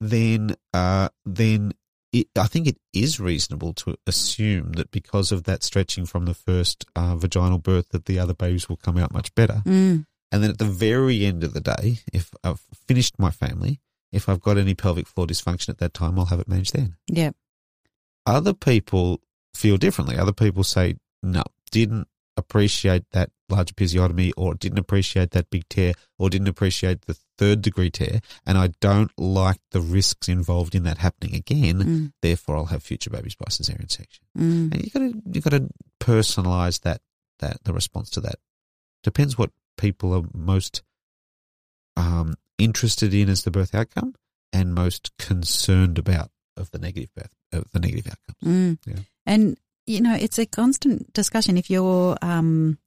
then, 0.00 0.54
uh, 0.72 1.08
then 1.24 1.72
it, 2.12 2.28
I 2.36 2.46
think 2.46 2.66
it 2.66 2.78
is 2.92 3.20
reasonable 3.20 3.72
to 3.74 3.96
assume 4.06 4.72
that 4.72 4.90
because 4.90 5.32
of 5.32 5.44
that 5.44 5.62
stretching 5.62 6.06
from 6.06 6.24
the 6.24 6.34
first 6.34 6.86
uh, 6.96 7.16
vaginal 7.16 7.58
birth, 7.58 7.90
that 7.90 8.06
the 8.06 8.18
other 8.18 8.34
babies 8.34 8.68
will 8.68 8.76
come 8.76 8.96
out 8.96 9.12
much 9.12 9.34
better. 9.34 9.62
Mm. 9.66 10.06
And 10.30 10.42
then 10.42 10.50
at 10.50 10.58
the 10.58 10.64
very 10.64 11.24
end 11.24 11.44
of 11.44 11.54
the 11.54 11.60
day, 11.60 12.00
if 12.12 12.30
I've 12.44 12.60
finished 12.86 13.18
my 13.18 13.30
family 13.30 13.80
if 14.12 14.28
I've 14.28 14.40
got 14.40 14.58
any 14.58 14.74
pelvic 14.74 15.06
floor 15.06 15.26
dysfunction 15.26 15.70
at 15.70 15.78
that 15.78 15.94
time, 15.94 16.18
I'll 16.18 16.26
have 16.26 16.40
it 16.40 16.48
managed 16.48 16.74
then. 16.74 16.96
Yeah. 17.06 17.30
Other 18.26 18.54
people 18.54 19.20
feel 19.54 19.76
differently. 19.76 20.16
Other 20.16 20.32
people 20.32 20.64
say, 20.64 20.96
no, 21.22 21.42
didn't 21.70 22.08
appreciate 22.36 23.04
that 23.12 23.30
large 23.48 23.74
episiotomy 23.74 24.32
or 24.36 24.54
didn't 24.54 24.78
appreciate 24.78 25.32
that 25.32 25.50
big 25.50 25.68
tear 25.68 25.94
or 26.18 26.30
didn't 26.30 26.48
appreciate 26.48 27.02
the 27.02 27.16
third 27.38 27.62
degree 27.62 27.90
tear 27.90 28.20
and 28.44 28.58
I 28.58 28.68
don't 28.80 29.12
like 29.16 29.60
the 29.70 29.80
risks 29.80 30.28
involved 30.28 30.74
in 30.74 30.82
that 30.82 30.98
happening 30.98 31.34
again. 31.34 31.78
Mm. 31.78 32.12
Therefore, 32.20 32.56
I'll 32.56 32.66
have 32.66 32.82
future 32.82 33.10
babies 33.10 33.36
by 33.36 33.46
cesarean 33.48 33.90
section. 33.90 34.24
Mm. 34.36 34.72
And 34.72 34.84
you 34.84 34.90
got 34.90 34.98
to 34.98 35.22
you 35.32 35.40
got 35.40 35.50
to 35.50 35.68
personalize 36.00 36.82
that 36.82 37.00
that 37.38 37.64
the 37.64 37.72
response 37.72 38.10
to 38.10 38.20
that 38.20 38.36
depends 39.02 39.38
what 39.38 39.50
people 39.76 40.12
are 40.12 40.24
most 40.34 40.82
um, 41.96 42.34
interested 42.58 43.14
in 43.14 43.28
as 43.28 43.42
the 43.42 43.50
birth 43.50 43.74
outcome 43.74 44.14
and 44.52 44.74
most 44.74 45.16
concerned 45.18 45.98
about 45.98 46.30
of 46.56 46.70
the 46.72 46.78
negative 46.78 47.14
birth 47.14 47.34
of 47.52 47.70
the 47.72 47.80
negative 47.80 48.08
outcomes. 48.08 48.44
Mm. 48.44 48.78
Yeah. 48.86 49.02
And 49.24 49.58
you 49.86 50.00
know, 50.02 50.14
it's 50.14 50.38
a 50.38 50.46
constant 50.46 51.12
discussion. 51.14 51.56
If 51.56 51.70
you're 51.70 52.16
um, 52.20 52.78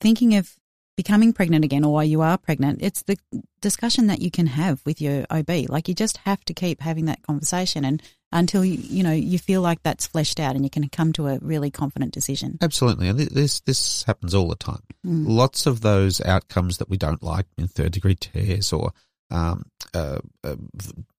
thinking 0.00 0.34
of 0.34 0.54
becoming 1.02 1.32
pregnant 1.32 1.64
again, 1.64 1.84
or 1.84 1.92
why 1.92 2.04
you 2.04 2.20
are 2.20 2.38
pregnant, 2.38 2.78
it's 2.80 3.02
the 3.02 3.18
discussion 3.60 4.06
that 4.06 4.22
you 4.22 4.30
can 4.30 4.46
have 4.46 4.80
with 4.86 5.00
your 5.00 5.26
OB. 5.30 5.50
Like 5.68 5.88
you 5.88 5.94
just 5.94 6.18
have 6.18 6.44
to 6.44 6.54
keep 6.54 6.80
having 6.80 7.06
that 7.06 7.22
conversation, 7.22 7.84
and 7.84 8.00
until 8.30 8.64
you 8.64 8.78
you 8.78 9.02
know 9.02 9.10
you 9.12 9.36
feel 9.38 9.62
like 9.62 9.82
that's 9.82 10.06
fleshed 10.06 10.38
out, 10.38 10.54
and 10.54 10.64
you 10.64 10.70
can 10.70 10.88
come 10.90 11.12
to 11.14 11.26
a 11.26 11.40
really 11.42 11.72
confident 11.72 12.12
decision. 12.12 12.56
Absolutely, 12.62 13.08
and 13.08 13.18
this 13.18 13.58
this 13.62 14.04
happens 14.04 14.32
all 14.32 14.46
the 14.46 14.54
time. 14.54 14.82
Mm. 15.04 15.24
Lots 15.26 15.66
of 15.66 15.80
those 15.80 16.20
outcomes 16.20 16.78
that 16.78 16.88
we 16.88 16.96
don't 16.96 17.22
like 17.22 17.46
in 17.58 17.66
third 17.66 17.90
degree 17.90 18.14
tears 18.14 18.72
or 18.72 18.92
um, 19.32 19.64
uh, 19.94 20.20
uh, 20.44 20.56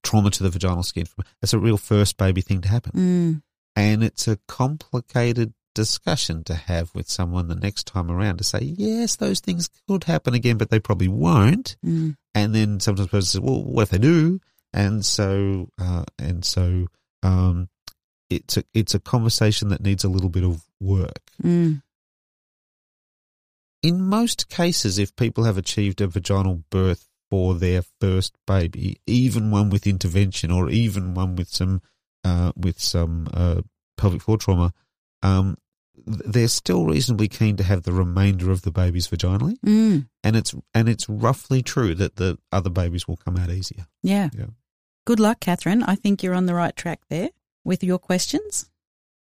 trauma 0.01 0.31
to 0.31 0.43
the 0.43 0.49
vaginal 0.49 0.83
skin. 0.83 1.07
It's 1.41 1.53
a 1.53 1.59
real 1.59 1.77
first 1.77 2.15
baby 2.15 2.39
thing 2.39 2.61
to 2.61 2.69
happen. 2.69 2.91
Mm. 2.95 3.41
And 3.75 4.03
it's 4.03 4.29
a 4.29 4.37
complicated 4.47 5.53
discussion 5.73 6.43
to 6.45 6.55
have 6.55 6.93
with 6.93 7.09
someone 7.09 7.47
the 7.47 7.55
next 7.55 7.87
time 7.87 8.11
around 8.11 8.37
to 8.37 8.43
say, 8.43 8.59
yes, 8.61 9.15
those 9.15 9.39
things 9.39 9.69
could 9.87 10.05
happen 10.05 10.33
again, 10.33 10.57
but 10.57 10.69
they 10.69 10.79
probably 10.79 11.07
won't. 11.07 11.75
Mm. 11.85 12.15
And 12.35 12.55
then 12.55 12.79
sometimes 12.79 13.07
people 13.07 13.21
say, 13.21 13.39
well, 13.39 13.63
what 13.63 13.83
if 13.83 13.89
they 13.89 13.97
do? 13.97 14.39
And 14.73 15.05
so, 15.05 15.69
uh, 15.79 16.05
and 16.17 16.43
so, 16.43 16.87
um, 17.21 17.69
it's 18.29 18.57
a, 18.57 18.63
it's 18.73 18.95
a 18.95 18.99
conversation 18.99 19.69
that 19.69 19.83
needs 19.83 20.03
a 20.03 20.09
little 20.09 20.29
bit 20.29 20.43
of 20.43 20.63
work. 20.79 21.21
Mm. 21.41 21.81
In 23.83 24.01
most 24.01 24.49
cases, 24.49 24.97
if 24.97 25.15
people 25.15 25.43
have 25.43 25.57
achieved 25.57 26.01
a 26.01 26.07
vaginal 26.07 26.63
birth 26.69 27.07
for 27.29 27.53
their 27.53 27.83
first 27.99 28.35
baby, 28.47 28.97
even 29.05 29.51
one 29.51 29.69
with 29.69 29.85
intervention 29.85 30.51
or 30.51 30.69
even 30.69 31.13
one 31.13 31.35
with 31.35 31.49
some 31.49 31.81
uh, 32.23 32.53
with 32.55 32.79
some 32.79 33.27
uh, 33.33 33.61
pelvic 33.97 34.21
floor 34.21 34.37
trauma, 34.37 34.73
um, 35.21 35.57
they're 36.05 36.47
still 36.47 36.85
reasonably 36.85 37.27
keen 37.27 37.55
to 37.57 37.63
have 37.63 37.83
the 37.83 37.93
remainder 37.93 38.51
of 38.51 38.63
the 38.63 38.71
babies 38.71 39.07
vaginally, 39.07 39.57
Mm. 39.65 40.07
and 40.23 40.35
it's 40.35 40.53
and 40.73 40.89
it's 40.89 41.07
roughly 41.07 41.61
true 41.61 41.93
that 41.95 42.15
the 42.15 42.37
other 42.51 42.69
babies 42.69 43.07
will 43.07 43.17
come 43.17 43.37
out 43.37 43.49
easier. 43.49 43.87
Yeah. 44.01 44.29
Yeah. 44.37 44.47
Good 45.05 45.19
luck, 45.19 45.39
Catherine. 45.39 45.83
I 45.83 45.95
think 45.95 46.23
you're 46.23 46.33
on 46.33 46.45
the 46.45 46.53
right 46.55 46.75
track 46.75 47.01
there 47.09 47.29
with 47.65 47.83
your 47.83 47.99
questions. 47.99 48.69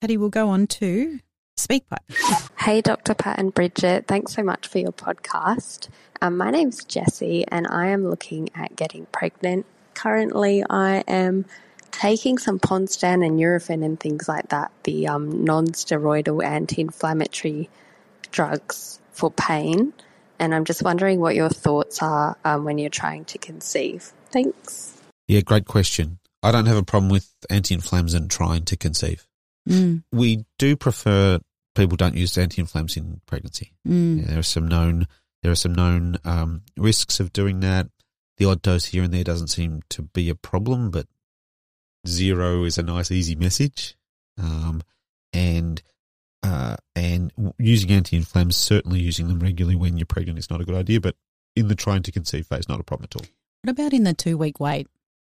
Patty 0.02 0.18
will 0.18 0.30
go 0.30 0.50
on 0.50 0.68
to 0.68 1.20
SpeakPipe. 1.58 2.52
Hey, 2.60 2.82
Dr. 2.82 3.14
Pat 3.14 3.40
and 3.40 3.54
Brigid. 3.54 4.08
Thanks 4.08 4.34
so 4.34 4.44
much 4.44 4.68
for 4.68 4.80
your 4.80 4.92
podcast. 4.92 5.90
Um, 6.22 6.38
my 6.38 6.52
name's 6.52 6.84
Jessie, 6.84 7.46
and 7.48 7.68
I 7.68 7.88
am 7.88 8.08
looking 8.08 8.50
at 8.56 8.76
getting 8.76 9.06
pregnant. 9.08 9.66
Currently, 9.94 10.64
I 10.70 11.04
am 11.08 11.46
taking 11.92 12.38
some 12.38 12.60
Ponstan 12.60 13.26
and 13.26 13.40
Nurofen 13.40 13.84
and 13.86 14.00
things 14.00 14.28
like 14.28 14.50
that, 14.50 14.72
the 14.84 15.08
um, 15.08 15.44
non 15.44 15.68
steroidal 15.68 16.44
anti 16.44 16.82
inflammatory 16.82 17.70
drugs 18.32 19.00
for 19.12 19.32
pain. 19.32 19.94
And 20.40 20.56
I'm 20.56 20.66
just 20.66 20.82
wondering 20.82 21.20
what 21.20 21.36
your 21.36 21.50
thoughts 21.50 22.02
are 22.02 22.36
um, 22.44 22.64
when 22.64 22.80
you're 22.80 22.90
trying 22.90 23.26
to 23.26 23.38
conceive. 23.38 24.12
Thanks. 24.32 25.00
Yeah, 25.28 25.42
great 25.42 25.66
question. 25.66 26.20
I 26.44 26.52
don't 26.52 26.66
have 26.66 26.78
a 26.78 26.84
problem 26.84 27.12
with 27.12 27.32
anti-inflams 27.50 28.16
and 28.16 28.30
trying 28.30 28.66
to 28.66 28.76
conceive. 28.76 29.28
Mm. 29.70 30.04
We 30.12 30.46
do 30.58 30.76
prefer 30.76 31.40
people 31.76 31.98
don't 31.98 32.16
use 32.16 32.38
anti-inflams 32.38 32.98
in 32.98 33.22
pregnancy. 33.28 33.74
Mm. 33.88 34.22
Yeah, 34.22 34.26
there 34.28 34.40
are 34.40 34.44
some 34.44 34.68
known 34.68 35.08
there 35.44 35.52
are 35.52 35.56
some 35.56 35.74
known 35.74 36.18
um, 36.24 36.64
risks 36.78 37.20
of 37.20 37.34
doing 37.34 37.62
that. 37.62 37.88
The 38.38 38.46
odd 38.46 38.62
dose 38.62 38.86
here 38.86 39.04
and 39.04 39.14
there 39.14 39.24
doesn't 39.24 39.48
seem 39.48 39.82
to 39.90 40.04
be 40.04 40.30
a 40.30 40.36
problem, 40.36 40.92
but 40.92 41.06
zero 42.08 42.64
is 42.64 42.78
a 42.78 42.84
nice 42.84 43.12
easy 43.12 43.36
message. 43.36 43.96
Um, 44.38 44.82
and 45.34 45.82
uh, 46.44 46.78
and 46.96 47.32
using 47.58 47.92
anti-inflams, 47.92 48.54
certainly 48.54 49.00
using 49.00 49.28
them 49.28 49.40
regularly 49.40 49.76
when 49.76 49.98
you're 49.98 50.06
pregnant 50.06 50.40
is 50.40 50.50
not 50.50 50.62
a 50.62 50.66
good 50.66 50.76
idea. 50.76 51.00
But 51.00 51.16
in 51.56 51.68
the 51.68 51.76
trying 51.76 52.04
to 52.04 52.12
conceive 52.12 52.48
phase, 52.48 52.68
not 52.68 52.80
a 52.80 52.84
problem 52.84 53.10
at 53.12 53.16
all. 53.16 53.28
What 53.64 53.72
about 53.72 53.94
in 53.94 54.04
the 54.04 54.14
two 54.14 54.38
week 54.38 54.60
wait 54.60 54.88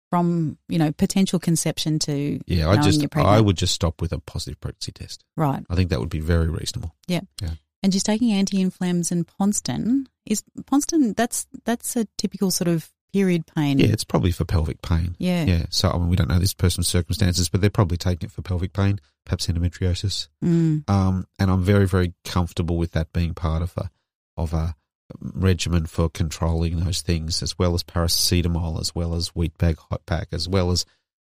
from, 0.09 0.57
you 0.67 0.77
know, 0.77 0.91
potential 0.91 1.39
conception 1.39 1.99
to 1.99 2.39
Yeah, 2.45 2.69
I 2.69 2.77
just 2.77 2.99
you're 2.99 3.09
pregnant? 3.09 3.37
I 3.37 3.41
would 3.41 3.57
just 3.57 3.73
stop 3.73 4.01
with 4.01 4.11
a 4.11 4.19
positive 4.19 4.59
pregnancy 4.59 4.91
test. 4.91 5.23
Right. 5.35 5.63
I 5.69 5.75
think 5.75 5.89
that 5.91 5.99
would 5.99 6.09
be 6.09 6.19
very 6.19 6.49
reasonable. 6.49 6.95
Yeah. 7.07 7.21
Yeah. 7.41 7.51
And 7.83 7.93
she's 7.93 8.03
taking 8.03 8.31
anti-inflams 8.31 9.11
and 9.11 9.27
Ponstan. 9.27 10.07
Is 10.25 10.43
Ponstan, 10.63 11.15
that's, 11.15 11.47
that's 11.63 11.95
a 11.95 12.07
typical 12.17 12.51
sort 12.51 12.67
of 12.67 12.89
period 13.13 13.45
pain. 13.55 13.79
Yeah, 13.79 13.87
it's 13.87 14.03
probably 14.03 14.31
for 14.31 14.45
pelvic 14.45 14.81
pain. 14.81 15.15
Yeah. 15.17 15.45
Yeah. 15.45 15.65
So 15.69 15.89
I 15.89 15.97
mean, 15.97 16.09
we 16.09 16.15
don't 16.15 16.29
know 16.29 16.39
this 16.39 16.53
person's 16.53 16.87
circumstances, 16.87 17.49
but 17.49 17.61
they're 17.61 17.69
probably 17.69 17.97
taking 17.97 18.27
it 18.27 18.31
for 18.31 18.41
pelvic 18.41 18.73
pain, 18.73 18.99
perhaps 19.25 19.47
endometriosis. 19.47 20.27
Mm. 20.43 20.89
Um, 20.89 21.27
and 21.39 21.51
I'm 21.51 21.63
very, 21.63 21.87
very 21.87 22.13
comfortable 22.23 22.77
with 22.77 22.91
that 22.91 23.13
being 23.13 23.33
part 23.33 23.61
of 23.61 23.73
a 23.77 23.89
of 24.35 24.53
a 24.53 24.75
regimen 25.21 25.85
for 25.85 26.09
controlling 26.09 26.79
those 26.79 27.01
things, 27.01 27.41
as 27.41 27.57
well 27.57 27.73
as 27.73 27.83
paracetamol, 27.83 28.79
as 28.79 28.93
well 28.93 29.15
as 29.15 29.29
wheat 29.29 29.57
bag 29.57 29.77
hot 29.89 30.05
pack, 30.05 30.27
as 30.31 30.47
well 30.47 30.71
as 30.71 30.85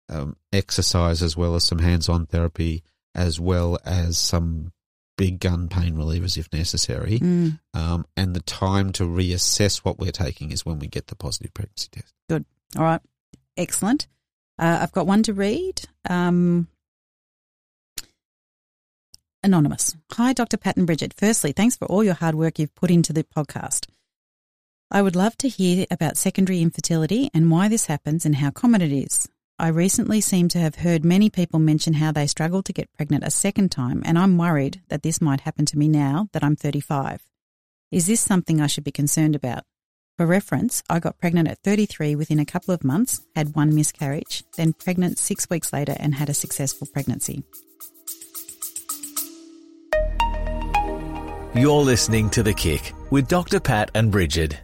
um, 0.09 0.37
exercise, 0.53 1.23
as 1.23 1.37
well 1.37 1.55
as 1.55 1.65
some 1.65 1.79
hands-on 1.79 2.27
therapy, 2.27 2.83
as 3.15 3.39
well 3.39 3.79
as 3.85 4.19
some 4.19 4.73
big 5.19 5.41
gun 5.41 5.69
pain 5.69 5.97
relievers 5.97 6.39
if 6.39 6.51
necessary. 6.51 7.19
Mm. 7.19 7.61
Um, 7.75 8.07
and 8.17 8.35
the 8.35 8.41
time 8.41 8.93
to 8.93 9.03
reassess 9.03 9.79
what 9.79 9.99
we're 9.99 10.13
taking 10.13 10.51
is 10.53 10.65
when 10.65 10.79
we 10.79 10.87
get 10.87 11.09
the 11.09 11.17
positive 11.17 11.53
pregnancy 11.53 11.89
test. 11.93 12.15
Good. 12.31 12.47
All 12.79 12.85
right. 12.85 13.01
Excellent. 13.59 14.07
Uh, 14.59 14.79
I've 14.81 14.93
got 14.93 15.07
one 15.07 15.23
to 15.25 15.35
read. 15.35 15.83
Um, 16.09 16.69
anonymous. 19.43 19.95
Hi, 20.13 20.33
Dr. 20.33 20.57
Pat 20.57 20.77
and 20.77 20.87
Brigid. 20.87 21.13
Firstly, 21.15 21.53
thanks 21.53 21.77
for 21.77 21.87
all 21.87 22.03
your 22.03 22.15
hard 22.15 22.35
work 22.35 22.59
you've 22.59 22.75
put 22.75 22.91
into 22.91 23.13
the 23.13 23.25
podcast. 23.25 23.87
I 24.91 25.03
would 25.03 25.17
love 25.17 25.37
to 25.39 25.49
hear 25.49 25.85
about 25.91 26.17
secondary 26.17 26.63
infertility 26.63 27.29
and 27.35 27.51
why 27.51 27.69
this 27.69 27.87
happens 27.87 28.25
and 28.25 28.37
how 28.37 28.51
common 28.51 28.81
it 28.81 28.93
is. 28.93 29.29
I 29.61 29.69
recently 29.69 30.21
seem 30.21 30.49
to 30.51 30.61
have 30.61 30.77
heard 30.77 31.05
many 31.05 31.31
people 31.31 31.59
mention 31.59 31.95
how 31.95 32.13
they 32.13 32.29
struggle 32.29 32.63
to 32.63 32.73
get 32.73 32.93
pregnant 32.93 33.25
a 33.25 33.31
second 33.31 33.73
time, 33.73 34.03
and 34.05 34.17
I'm 34.17 34.39
worried 34.39 34.83
that 34.89 35.03
this 35.03 35.21
might 35.21 35.41
happen 35.41 35.67
to 35.67 35.77
me 35.77 35.89
now 35.89 36.29
that 36.33 36.45
I'm 36.45 36.55
35. 36.55 37.25
Is 37.91 38.07
this 38.07 38.21
something 38.21 38.61
I 38.61 38.69
should 38.69 38.85
be 38.85 38.93
concerned 38.93 39.35
about? 39.35 39.65
For 40.17 40.27
reference, 40.27 40.85
I 40.89 41.01
got 41.01 41.19
pregnant 41.19 41.49
at 41.49 41.59
33 41.65 42.15
within 42.15 42.39
a 42.39 42.45
couple 42.45 42.73
of 42.73 42.85
months, 42.85 43.21
had 43.35 43.57
one 43.57 43.75
miscarriage, 43.75 44.45
then 44.57 44.75
pregnant 44.75 45.19
six 45.19 45.51
weeks 45.51 45.73
later 45.73 45.97
and 45.99 46.15
had 46.15 46.29
a 46.29 46.35
successful 46.35 46.87
pregnancy. 46.93 47.43
You're 51.57 51.83
listening 51.83 52.31
to 52.31 52.45
The 52.45 52.55
Kick 52.55 52.93
with 53.11 53.27
Dr. 53.27 53.59
Pat 53.59 53.91
and 53.97 54.13
Brigid. 54.13 54.57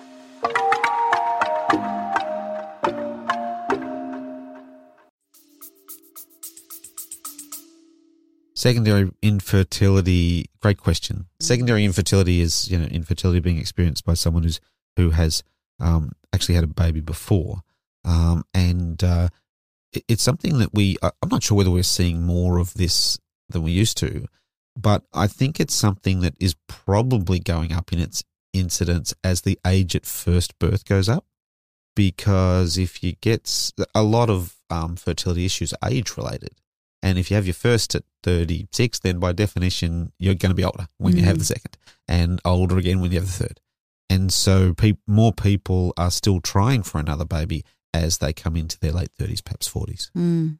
Secondary 8.53 9.09
infertility, 9.21 10.45
great 10.61 10.77
question. 10.77 11.25
Secondary 11.39 11.85
infertility 11.85 12.41
is 12.41 12.69
you 12.69 12.77
know 12.77 12.85
infertility 12.85 13.39
being 13.39 13.57
experienced 13.57 14.05
by 14.05 14.13
someone 14.13 14.43
who's 14.43 14.59
who 14.97 15.11
has 15.11 15.41
um, 15.79 16.11
actually 16.33 16.55
had 16.55 16.65
a 16.65 16.67
baby 16.67 16.99
before, 16.99 17.61
um, 18.03 18.43
and 18.53 19.01
uh, 19.03 19.29
it- 19.93 20.03
it's 20.09 20.23
something 20.23 20.59
that 20.59 20.73
we. 20.73 20.97
I'm 21.01 21.29
not 21.29 21.43
sure 21.43 21.57
whether 21.57 21.71
we're 21.71 21.83
seeing 21.83 22.23
more 22.23 22.57
of 22.57 22.73
this 22.73 23.17
than 23.49 23.63
we 23.63 23.71
used 23.71 23.97
to, 23.97 24.25
but 24.75 25.03
I 25.13 25.27
think 25.27 25.59
it's 25.59 25.73
something 25.73 26.21
that 26.21 26.35
is 26.39 26.55
probably 26.67 27.39
going 27.39 27.71
up 27.71 27.91
in 27.91 27.99
its 27.99 28.23
incidence 28.53 29.13
as 29.23 29.41
the 29.41 29.59
age 29.65 29.95
at 29.95 30.05
first 30.05 30.57
birth 30.59 30.85
goes 30.85 31.09
up. 31.09 31.25
Because 31.95 32.77
if 32.77 33.03
you 33.03 33.13
get 33.13 33.71
a 33.93 34.01
lot 34.01 34.29
of 34.29 34.55
um, 34.69 34.95
fertility 34.95 35.45
issues 35.45 35.73
are 35.73 35.89
age 35.89 36.15
related. 36.17 36.55
And 37.03 37.17
if 37.17 37.29
you 37.29 37.35
have 37.35 37.45
your 37.45 37.53
first 37.53 37.95
at 37.95 38.03
36, 38.23 38.99
then 38.99 39.19
by 39.19 39.33
definition, 39.33 40.13
you're 40.19 40.35
going 40.35 40.51
to 40.51 40.55
be 40.55 40.63
older 40.63 40.87
when 40.97 41.17
you 41.17 41.23
have 41.23 41.39
the 41.39 41.45
second 41.45 41.77
and 42.07 42.39
older 42.45 42.77
again 42.77 43.01
when 43.01 43.11
you 43.11 43.19
have 43.19 43.27
the 43.27 43.45
third. 43.45 43.59
And 44.09 44.31
so 44.31 44.73
pe- 44.73 44.97
more 45.07 45.33
people 45.33 45.93
are 45.97 46.11
still 46.11 46.39
trying 46.41 46.83
for 46.83 46.99
another 46.99 47.25
baby 47.25 47.63
as 47.93 48.19
they 48.19 48.33
come 48.33 48.55
into 48.55 48.77
their 48.79 48.91
late 48.91 49.09
30s, 49.19 49.43
perhaps 49.43 49.69
40s. 49.69 50.11
Mm. 50.11 50.59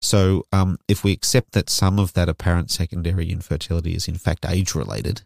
So 0.00 0.44
um, 0.52 0.78
if 0.86 1.02
we 1.02 1.12
accept 1.12 1.52
that 1.52 1.68
some 1.68 1.98
of 1.98 2.12
that 2.14 2.28
apparent 2.28 2.70
secondary 2.70 3.30
infertility 3.30 3.94
is 3.94 4.06
in 4.08 4.16
fact 4.16 4.46
age 4.48 4.74
related, 4.74 5.22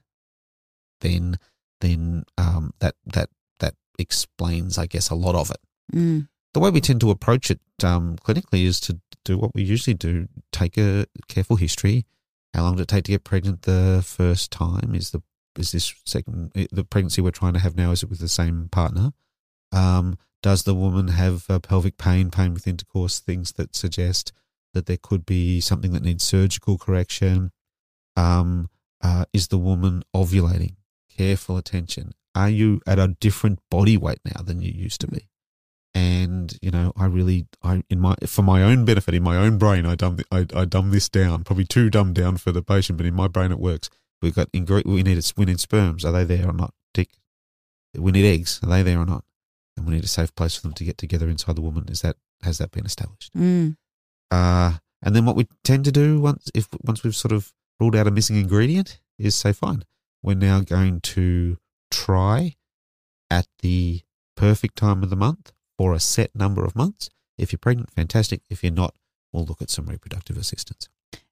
then 1.01 1.39
then 1.81 2.25
um, 2.39 2.73
that 2.79 2.95
that 3.05 3.29
that 3.61 3.75
explains, 3.99 4.79
I 4.79 4.87
guess, 4.87 5.11
a 5.11 5.15
lot 5.15 5.35
of 5.35 5.51
it 5.51 5.59
Mm. 5.93 6.29
the 6.55 6.61
way 6.61 6.71
we 6.71 6.81
tend 6.81 7.01
to 7.03 7.11
approach 7.11 7.51
it 7.51 7.61
um, 7.85 8.17
clinically 8.17 8.65
is 8.65 8.81
to 8.81 8.99
do 9.25 9.37
what 9.37 9.55
we 9.55 9.63
usually 9.63 9.95
do: 9.95 10.29
take 10.53 10.79
a 10.79 11.07
careful 11.29 11.57
history. 11.57 12.07
How 12.55 12.63
long 12.63 12.77
did 12.77 12.83
it 12.83 12.89
take 12.89 13.05
to 13.05 13.13
get 13.13 13.25
pregnant 13.25 13.63
the 13.63 14.03
first 14.07 14.51
time? 14.51 14.95
Is 14.95 15.11
the 15.11 15.23
is 15.59 15.73
this 15.73 15.93
second 16.07 16.53
the 16.73 16.85
pregnancy 16.85 17.21
we're 17.21 17.31
trying 17.31 17.53
to 17.55 17.59
have 17.59 17.77
now? 17.77 17.91
Is 17.91 18.03
it 18.03 18.09
with 18.09 18.21
the 18.21 18.29
same 18.29 18.69
partner? 18.71 19.13
Um, 19.71 20.17
does 20.43 20.63
the 20.63 20.75
woman 20.75 21.09
have 21.09 21.45
uh, 21.51 21.59
pelvic 21.59 21.99
pain, 21.99 22.31
pain 22.31 22.55
with 22.55 22.67
intercourse, 22.67 23.19
things 23.21 23.53
that 23.53 23.77
suggest 23.77 24.33
that 24.75 24.87
there 24.87 24.99
could 25.01 25.25
be 25.27 25.61
something 25.61 25.93
that 25.93 26.03
needs 26.03 26.25
surgical 26.25 26.79
correction? 26.79 27.51
Um, 28.17 28.69
uh, 29.01 29.25
is 29.33 29.49
the 29.49 29.59
woman 29.59 30.03
ovulating? 30.15 30.77
Careful 31.17 31.57
attention. 31.57 32.13
Are 32.35 32.49
you 32.49 32.81
at 32.87 32.99
a 32.99 33.09
different 33.21 33.59
body 33.71 33.97
weight 33.97 34.21
now 34.25 34.43
than 34.43 34.61
you 34.61 34.71
used 34.73 35.01
to 35.03 35.07
be? 35.09 35.29
and 35.95 36.57
you 36.63 36.71
know 36.71 36.91
i 36.97 37.05
really 37.05 37.47
i 37.63 37.83
in 37.91 38.01
my 38.01 38.15
for 38.27 38.41
my 38.41 38.63
own 38.63 38.83
benefit 38.87 39.13
in 39.13 39.23
my 39.23 39.37
own 39.37 39.59
brain 39.59 39.85
i 39.85 39.95
dumb 39.95 40.17
I, 40.31 40.47
I 40.57 40.65
dumb 40.65 40.91
this 40.91 41.07
down 41.11 41.45
probably 41.45 41.67
too 41.67 41.91
dumbed 41.91 42.15
down 42.15 42.39
for 42.39 42.51
the 42.51 42.63
patient 42.63 42.97
but 42.97 43.05
in 43.05 43.13
my 43.13 43.29
brain 43.29 43.53
it 43.53 43.59
works 43.59 43.91
we've 44.23 44.35
got 44.35 44.51
ingre- 44.53 44.87
we 44.87 45.03
need 45.03 45.23
we 45.37 45.45
need 45.45 45.61
sperms 45.61 46.03
are 46.07 46.13
they 46.13 46.25
there 46.25 46.49
or 46.49 46.55
not 46.55 46.73
tick 46.95 47.11
we 47.95 48.11
need 48.11 48.25
eggs 48.25 48.59
are 48.63 48.71
they 48.71 48.83
there 48.83 49.01
or 49.01 49.05
not 49.05 49.25
and 49.77 49.85
we 49.87 49.93
need 49.93 50.03
a 50.05 50.09
safe 50.09 50.35
place 50.35 50.57
for 50.57 50.63
them 50.63 50.73
to 50.73 50.85
get 50.85 50.97
together 50.97 51.29
inside 51.29 51.57
the 51.57 51.61
woman 51.61 51.85
is 51.91 52.01
that 52.01 52.17
has 52.43 52.57
that 52.57 52.71
been 52.71 52.87
established 52.87 53.31
Mm. 53.35 53.77
Uh 54.33 54.73
and 55.05 55.15
then 55.15 55.25
what 55.25 55.37
we 55.37 55.47
tend 55.63 55.85
to 55.85 55.93
do 55.93 56.21
once 56.21 56.51
if 56.55 56.67
once 56.83 57.03
we've 57.05 57.23
sort 57.25 57.33
of 57.33 57.53
ruled 57.79 57.97
out 57.97 58.07
a 58.07 58.11
missing 58.11 58.37
ingredient 58.37 59.01
is 59.19 59.37
say 59.37 59.53
fine 59.53 59.83
we're 60.23 60.35
now 60.35 60.61
going 60.61 61.01
to 61.01 61.59
try 61.91 62.57
at 63.31 63.47
the 63.61 64.03
perfect 64.37 64.77
time 64.77 65.03
of 65.03 65.11
the 65.11 65.17
month 65.17 65.53
for 65.79 65.93
a 65.95 66.01
set 66.01 66.35
number 66.35 66.65
of 66.65 66.77
months. 66.77 67.11
If 67.39 67.53
you're 67.53 67.59
pregnant, 67.59 67.91
fantastic. 67.91 68.43
If 68.51 68.63
you're 68.63 68.73
not, 68.73 68.95
we'll 69.33 69.45
look 69.45 69.63
at 69.63 69.71
some 69.71 69.87
reproductive 69.87 70.37
assistance. 70.37 70.89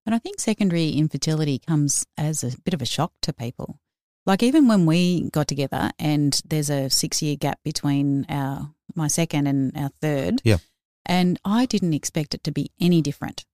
And 0.07 0.15
I 0.15 0.19
think 0.19 0.41
secondary 0.41 0.91
infertility 0.91 1.59
comes 1.59 2.07
as 2.17 2.43
a 2.43 2.59
bit 2.61 2.75
of 2.75 2.83
a 2.83 2.87
shock 2.87 3.13
to 3.23 3.33
people. 3.33 3.79
Like 4.27 4.43
even 4.43 4.69
when 4.69 4.87
we 4.87 5.31
got 5.31 5.49
together 5.49 5.91
and 5.99 6.41
there's 6.45 6.71
a 6.71 6.91
six 6.91 7.23
year 7.23 7.37
gap 7.37 7.59
between 7.65 8.27
our 8.29 8.73
my 8.95 9.09
second 9.09 9.47
and 9.47 9.77
our 9.77 9.91
third. 10.01 10.41
Yeah. 10.45 10.59
And 11.07 11.39
I 11.45 11.67
didn't 11.67 11.95
expect 11.95 12.35
it 12.35 12.45
to 12.45 12.53
be 12.53 12.71
any 12.81 13.01
different. 13.03 13.45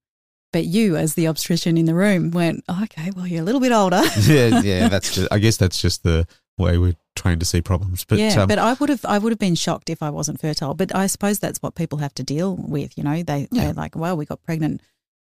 But 0.53 0.65
you, 0.65 0.97
as 0.97 1.15
the 1.15 1.27
obstetrician 1.29 1.77
in 1.77 1.87
the 1.87 1.95
room, 1.95 2.31
went, 2.31 2.65
okay, 2.83 3.11
well, 3.15 3.27
you're 3.27 3.43
a 3.43 3.45
little 3.45 3.61
bit 3.61 3.73
older. 3.73 4.03
yeah, 4.23 4.61
yeah. 4.61 4.89
That's 4.91 5.15
just, 5.15 5.29
I 5.31 5.39
guess 5.39 5.57
that's 5.57 5.81
just 5.81 6.03
the 6.03 6.27
way 6.57 6.79
we're 6.79 6.97
trained 7.15 7.41
to 7.41 7.47
see 7.47 7.61
problems. 7.61 8.05
But 8.05 8.19
yeah, 8.19 8.35
um, 8.41 8.49
but 8.49 8.59
I 8.59 8.73
would 8.75 8.89
have 8.89 9.05
I 9.05 9.19
would 9.19 9.33
have 9.33 9.39
been 9.39 9.55
shocked 9.57 9.91
if 9.91 10.03
I 10.03 10.09
wasn't 10.11 10.41
fertile. 10.41 10.73
But 10.75 10.95
I 10.95 11.07
suppose 11.09 11.39
that's 11.39 11.61
what 11.61 11.75
people 11.75 11.99
have 11.99 12.15
to 12.15 12.23
deal 12.23 12.57
with. 12.57 12.97
You 12.97 13.05
know, 13.05 13.23
they 13.23 13.49
Yeah. 13.51 13.65
they're 13.65 13.73
like, 13.75 13.97
well, 13.97 14.17
we 14.17 14.25
got 14.25 14.43
pregnant 14.43 14.81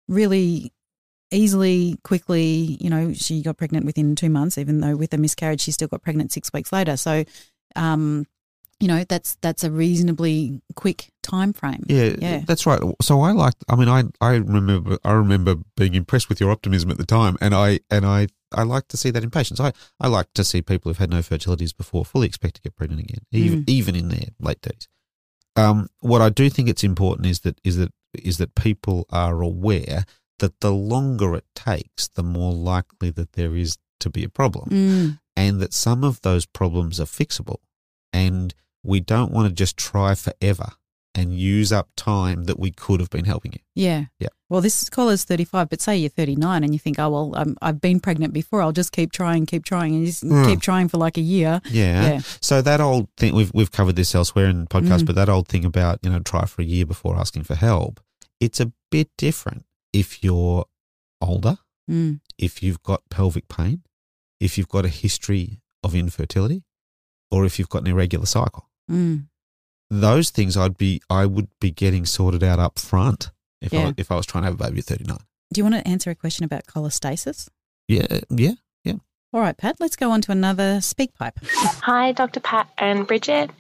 really 0.08 0.72
easily, 1.30 1.96
quickly. 2.02 2.76
You 2.80 2.90
know, 2.90 3.12
she 3.12 3.42
got 3.42 3.56
pregnant 3.56 3.86
within 3.86 4.16
two 4.16 4.30
months, 4.30 4.58
even 4.58 4.80
though 4.80 4.96
with 4.96 5.14
a 5.14 5.18
miscarriage, 5.18 5.60
she 5.60 5.70
still 5.72 5.88
got 5.88 6.02
pregnant 6.02 6.32
six 6.32 6.52
weeks 6.52 6.72
later. 6.72 6.96
So, 6.96 7.24
um, 7.76 8.26
you 8.80 8.88
know, 8.88 9.04
that's 9.08 9.36
that's 9.42 9.62
a 9.62 9.70
reasonably 9.70 10.60
quick 10.74 11.10
time 11.22 11.52
frame. 11.52 11.84
Yeah, 11.86 12.14
Yeah. 12.20 12.42
that's 12.46 12.66
right. 12.66 12.80
So 13.02 13.20
I 13.20 13.32
like. 13.32 13.54
I 13.68 13.76
mean, 13.76 13.88
I 13.88 14.04
I 14.20 14.36
remember 14.36 14.98
I 15.04 15.12
remember 15.12 15.56
being 15.76 15.94
impressed 15.94 16.28
with 16.28 16.40
your 16.40 16.50
optimism 16.50 16.90
at 16.90 16.98
the 16.98 17.06
time, 17.06 17.36
and 17.40 17.54
I 17.54 17.80
and 17.90 18.04
I 18.06 18.28
I 18.52 18.62
like 18.64 18.88
to 18.88 18.96
see 18.96 19.10
that 19.10 19.22
in 19.22 19.30
patients. 19.30 19.60
I 19.60 19.72
I 20.00 20.08
like 20.08 20.32
to 20.34 20.44
see 20.44 20.62
people 20.62 20.88
who've 20.90 20.98
had 20.98 21.10
no 21.10 21.22
fertilities 21.22 21.72
before 21.72 22.04
fully 22.04 22.26
expect 22.26 22.56
to 22.56 22.62
get 22.62 22.74
pregnant 22.76 23.02
again, 23.02 23.20
even 23.30 23.60
Mm. 23.64 23.68
even 23.70 23.94
in 23.94 24.08
their 24.08 24.28
late 24.40 24.58
thirties. 24.62 24.88
Um, 25.56 25.88
what 26.00 26.22
I 26.22 26.28
do 26.30 26.48
think 26.48 26.68
it's 26.68 26.84
important 26.84 27.26
is 27.26 27.40
that 27.40 27.60
is 27.64 27.76
that 27.76 27.92
is 28.14 28.38
that 28.38 28.54
people 28.54 29.04
are 29.10 29.40
aware 29.42 30.04
that 30.38 30.60
the 30.60 30.72
longer 30.72 31.34
it 31.34 31.44
takes, 31.54 32.08
the 32.08 32.22
more 32.22 32.52
likely 32.54 33.10
that 33.10 33.32
there 33.32 33.54
is 33.54 33.76
to 34.00 34.08
be 34.08 34.24
a 34.24 34.28
problem 34.30 34.68
Mm, 34.70 35.18
and 35.36 35.60
that 35.60 35.74
some 35.74 36.02
of 36.02 36.22
those 36.22 36.46
problems 36.46 36.98
are 36.98 37.04
fixable. 37.04 37.58
And 38.12 38.54
we 38.82 39.00
don't 39.00 39.32
want 39.32 39.48
to 39.48 39.54
just 39.54 39.76
try 39.76 40.14
forever 40.14 40.72
and 41.14 41.36
use 41.36 41.72
up 41.72 41.88
time 41.96 42.44
that 42.44 42.58
we 42.58 42.70
could 42.70 43.00
have 43.00 43.10
been 43.10 43.24
helping 43.24 43.52
you. 43.52 43.58
yeah. 43.74 44.04
Yeah. 44.20 44.28
Well, 44.48 44.60
this 44.60 44.82
is 44.82 44.88
caller's 44.90 45.22
35, 45.24 45.68
but 45.68 45.80
say 45.80 45.96
you're 45.96 46.08
39 46.10 46.64
and 46.64 46.72
you 46.72 46.78
think, 46.80 46.98
oh, 46.98 47.08
well, 47.10 47.32
um, 47.36 47.56
I've 47.62 47.80
been 47.80 48.00
pregnant 48.00 48.32
before. 48.32 48.62
I'll 48.62 48.72
just 48.72 48.90
keep 48.90 49.12
trying, 49.12 49.46
keep 49.46 49.64
trying, 49.64 49.94
and 49.94 50.04
just 50.06 50.24
Mm. 50.24 50.44
keep 50.46 50.60
trying 50.60 50.88
for 50.88 50.98
like 50.98 51.16
a 51.16 51.20
year. 51.20 51.60
Yeah. 51.70 52.10
Yeah. 52.14 52.20
So 52.40 52.60
that 52.62 52.80
old 52.80 53.08
thing 53.16 53.34
we've 53.34 53.52
we've 53.54 53.70
covered 53.70 53.94
this 53.96 54.12
elsewhere 54.14 54.46
in 54.46 54.66
podcasts, 54.66 55.02
Mm. 55.02 55.06
but 55.06 55.14
that 55.16 55.28
old 55.28 55.46
thing 55.46 55.64
about 55.64 56.00
you 56.02 56.10
know 56.10 56.18
try 56.20 56.46
for 56.46 56.62
a 56.62 56.64
year 56.64 56.84
before 56.86 57.16
asking 57.16 57.44
for 57.44 57.54
help, 57.54 58.00
it's 58.40 58.58
a 58.60 58.72
bit 58.90 59.08
different 59.18 59.64
if 59.92 60.22
you're 60.24 60.64
older, 61.20 61.58
Mm, 61.88 62.20
if 62.38 62.62
you've 62.62 62.82
got 62.82 63.02
pelvic 63.10 63.46
pain, 63.48 63.82
if 64.40 64.56
you've 64.56 64.68
got 64.68 64.84
a 64.84 64.88
history 64.88 65.60
of 65.84 65.94
infertility, 65.94 66.62
or 67.30 67.44
if 67.44 67.58
you've 67.58 67.68
got 67.68 67.82
an 67.82 67.88
irregular 67.88 68.26
cycle. 68.26 68.68
Mm. 68.90 69.26
those 69.90 70.30
things 70.30 70.56
I'd 70.56 70.76
be 70.76 71.00
I 71.08 71.26
would 71.26 71.48
be 71.60 71.70
getting 71.70 72.04
sorted 72.06 72.42
out 72.42 72.58
up 72.58 72.78
front 72.78 73.30
if 73.60 73.72
Yeah. 73.72 73.88
I 73.88 73.94
if 73.96 74.10
I 74.10 74.16
was 74.16 74.26
trying 74.26 74.42
to 74.42 74.46
have 74.50 74.54
a 74.60 74.64
baby 74.64 74.78
at 74.80 74.84
39. 74.86 75.16
Do 75.52 75.58
you 75.58 75.64
want 75.64 75.76
to 75.76 75.86
answer 75.88 76.10
a 76.10 76.14
question 76.14 76.44
about 76.44 76.66
cholestasis? 76.66 77.48
Yeah, 77.88 78.06
yeah, 78.30 78.52
yeah. 78.84 78.94
All 79.32 79.40
right, 79.40 79.56
Pat, 79.56 79.76
let's 79.80 79.96
go 79.96 80.10
on 80.12 80.20
to 80.22 80.32
another 80.32 80.78
SpeakPipe. 80.78 81.32
Hi, 81.82 82.12
Dr. 82.12 82.40
Pat 82.40 82.68
and 82.78 83.06
Brigid. 83.06 83.50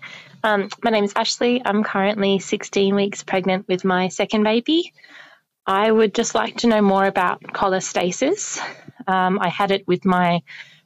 Um, 0.42 0.68
my 0.82 0.90
name 0.90 1.04
is 1.04 1.12
Ashley. 1.16 1.60
I'm 1.64 1.82
currently 1.84 2.38
16 2.38 2.94
weeks 2.94 3.22
pregnant 3.24 3.66
with 3.68 3.84
my 3.84 4.08
second 4.08 4.42
baby. 4.44 4.92
I 5.66 5.90
would 5.90 6.14
just 6.14 6.34
like 6.34 6.58
to 6.58 6.66
know 6.68 6.80
more 6.80 7.04
about 7.04 7.42
cholestasis. 7.42 8.58
Um, 9.06 9.38
I 9.40 9.48
had 9.48 9.70
it 9.70 9.86
with 9.86 10.04
my 10.04 10.42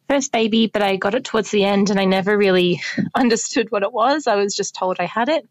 first 0.08 0.32
baby, 0.32 0.66
but 0.66 0.82
I 0.82 0.96
got 0.96 1.14
it 1.14 1.24
towards 1.24 1.50
the 1.50 1.64
end 1.64 1.90
and 1.90 1.98
I 1.98 2.04
never 2.04 2.36
really 2.36 2.82
understood 3.14 3.70
what 3.70 3.82
it 3.82 3.92
was. 3.92 4.26
I 4.26 4.36
was 4.36 4.54
just 4.54 4.74
told 4.74 4.96
I 4.98 5.06
had 5.06 5.28
it 5.28 5.48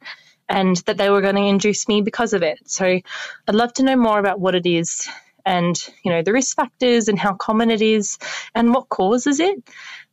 and 0.50 0.76
that 0.86 0.98
they 0.98 1.10
were 1.10 1.22
going 1.22 1.36
to 1.36 1.42
induce 1.42 1.88
me 1.88 2.02
because 2.02 2.34
of 2.34 2.44
it. 2.44 2.60
So 2.66 2.86
I'd 2.86 3.56
love 3.56 3.74
to 3.74 3.84
know 3.84 3.96
more 3.96 4.20
about 4.20 4.40
what 4.40 4.56
it 4.56 4.66
is 4.66 5.08
and 5.46 5.78
you 6.04 6.12
know 6.12 6.22
the 6.22 6.32
risk 6.32 6.56
factors 6.56 7.10
and 7.10 7.20
how 7.20 7.34
common 7.34 7.70
it 7.70 7.82
is 7.82 8.18
and 8.56 8.74
what 8.74 8.90
causes 8.90 9.40
it. 9.40 9.64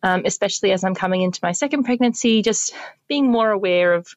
Um, 0.02 0.22
especially 0.24 0.72
as 0.72 0.82
I'm 0.82 0.94
coming 0.94 1.20
into 1.20 1.40
my 1.42 1.52
second 1.52 1.84
pregnancy, 1.84 2.40
just 2.40 2.74
being 3.06 3.30
more 3.30 3.50
aware 3.50 3.92
of 3.92 4.14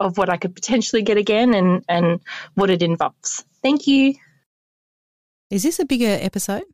of 0.00 0.18
what 0.18 0.30
I 0.30 0.36
could 0.38 0.54
potentially 0.54 1.02
get 1.02 1.18
again 1.18 1.54
and 1.54 1.84
and 1.88 2.20
what 2.54 2.70
it 2.70 2.82
involves. 2.82 3.44
Thank 3.62 3.86
you. 3.86 4.14
Is 5.50 5.62
this 5.62 5.78
a 5.78 5.84
bigger 5.84 6.18
episode? 6.20 6.64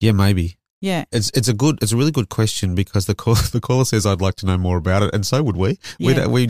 Yeah, 0.00 0.12
maybe. 0.12 0.56
Yeah. 0.80 1.04
It's 1.12 1.30
it's 1.34 1.48
a 1.48 1.52
good 1.54 1.78
it's 1.82 1.92
a 1.92 1.96
really 1.96 2.10
good 2.10 2.28
question 2.30 2.74
because 2.74 3.06
the 3.06 3.14
call, 3.14 3.34
the 3.52 3.60
caller 3.60 3.84
says 3.84 4.06
I'd 4.06 4.20
like 4.22 4.36
to 4.36 4.46
know 4.46 4.56
more 4.58 4.78
about 4.78 5.02
it, 5.02 5.14
and 5.14 5.26
so 5.26 5.42
would 5.42 5.56
we. 5.56 5.78
We 5.98 6.12
Yeah. 6.14 6.24
don't, 6.24 6.32
we 6.32 6.48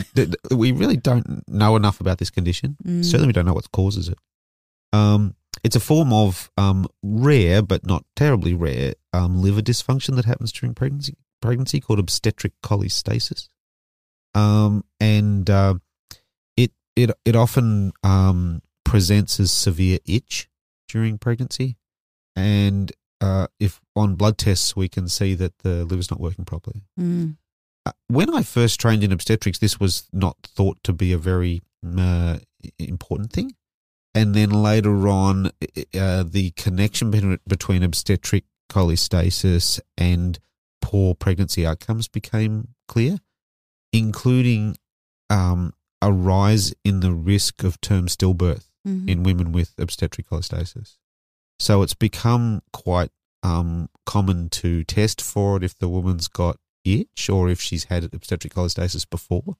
we 0.51 0.71
really 0.71 0.97
don't 0.97 1.43
know 1.47 1.75
enough 1.75 1.99
about 1.99 2.17
this 2.17 2.29
condition. 2.29 2.77
Mm. 2.85 3.03
Certainly, 3.03 3.27
we 3.27 3.33
don't 3.33 3.45
know 3.45 3.53
what 3.53 3.71
causes 3.71 4.07
it. 4.07 4.17
Um, 4.93 5.35
it's 5.63 5.75
a 5.75 5.79
form 5.81 6.11
of 6.13 6.49
um, 6.57 6.87
rare 7.03 7.61
but 7.61 7.85
not 7.85 8.05
terribly 8.15 8.53
rare 8.53 8.93
um, 9.13 9.41
liver 9.41 9.61
dysfunction 9.61 10.15
that 10.15 10.25
happens 10.25 10.51
during 10.51 10.73
pregnancy. 10.73 11.17
Pregnancy 11.41 11.79
called 11.81 11.99
obstetric 11.99 12.53
cholestasis, 12.63 13.49
um, 14.35 14.83
and 14.99 15.49
uh, 15.49 15.75
it 16.55 16.71
it 16.95 17.11
it 17.25 17.35
often 17.35 17.91
um, 18.03 18.61
presents 18.85 19.39
as 19.39 19.51
severe 19.51 19.99
itch 20.05 20.47
during 20.87 21.17
pregnancy, 21.17 21.77
and 22.35 22.91
uh, 23.21 23.47
if 23.59 23.79
on 23.95 24.15
blood 24.15 24.37
tests 24.37 24.75
we 24.75 24.89
can 24.89 25.07
see 25.07 25.33
that 25.35 25.59
the 25.59 25.85
liver's 25.85 26.11
not 26.11 26.19
working 26.19 26.43
properly. 26.45 26.83
Mm. 26.99 27.37
Uh, 27.85 27.91
when 28.07 28.33
I 28.33 28.43
first 28.43 28.79
trained 28.79 29.03
in 29.03 29.11
obstetrics, 29.11 29.59
this 29.59 29.79
was 29.79 30.07
not 30.11 30.37
thought 30.43 30.77
to 30.83 30.93
be 30.93 31.13
a 31.13 31.17
very 31.17 31.61
uh, 31.97 32.37
important 32.77 33.31
thing. 33.31 33.55
And 34.13 34.35
then 34.35 34.49
later 34.49 35.07
on, 35.07 35.47
uh, 35.47 36.23
the 36.23 36.51
connection 36.57 37.11
between, 37.47 37.83
obstetric 37.83 38.43
cholestasis 38.69 39.79
and 39.97 40.37
poor 40.81 41.15
pregnancy 41.15 41.65
outcomes 41.65 42.07
became 42.07 42.69
clear, 42.87 43.19
including 43.93 44.77
um, 45.29 45.73
a 46.01 46.11
rise 46.11 46.73
in 46.83 46.99
the 46.99 47.11
risk 47.13 47.63
of 47.63 47.79
term 47.81 48.07
stillbirth 48.07 48.65
Mhm. 48.87 49.07
in 49.07 49.23
women 49.23 49.51
with 49.51 49.73
obstetric 49.77 50.27
cholestasis. 50.27 50.97
So 51.61 51.83
it's 51.83 51.93
become 51.93 52.63
quite 52.73 53.11
um, 53.43 53.87
common 54.07 54.49
to 54.49 54.83
test 54.83 55.21
for 55.21 55.57
it 55.57 55.63
if 55.63 55.77
the 55.77 55.87
woman's 55.87 56.27
got 56.27 56.57
itch 56.83 57.29
or 57.29 57.49
if 57.49 57.61
she's 57.61 57.83
had 57.83 58.03
obstetric 58.03 58.55
cholestasis 58.55 59.07
before 59.07 59.57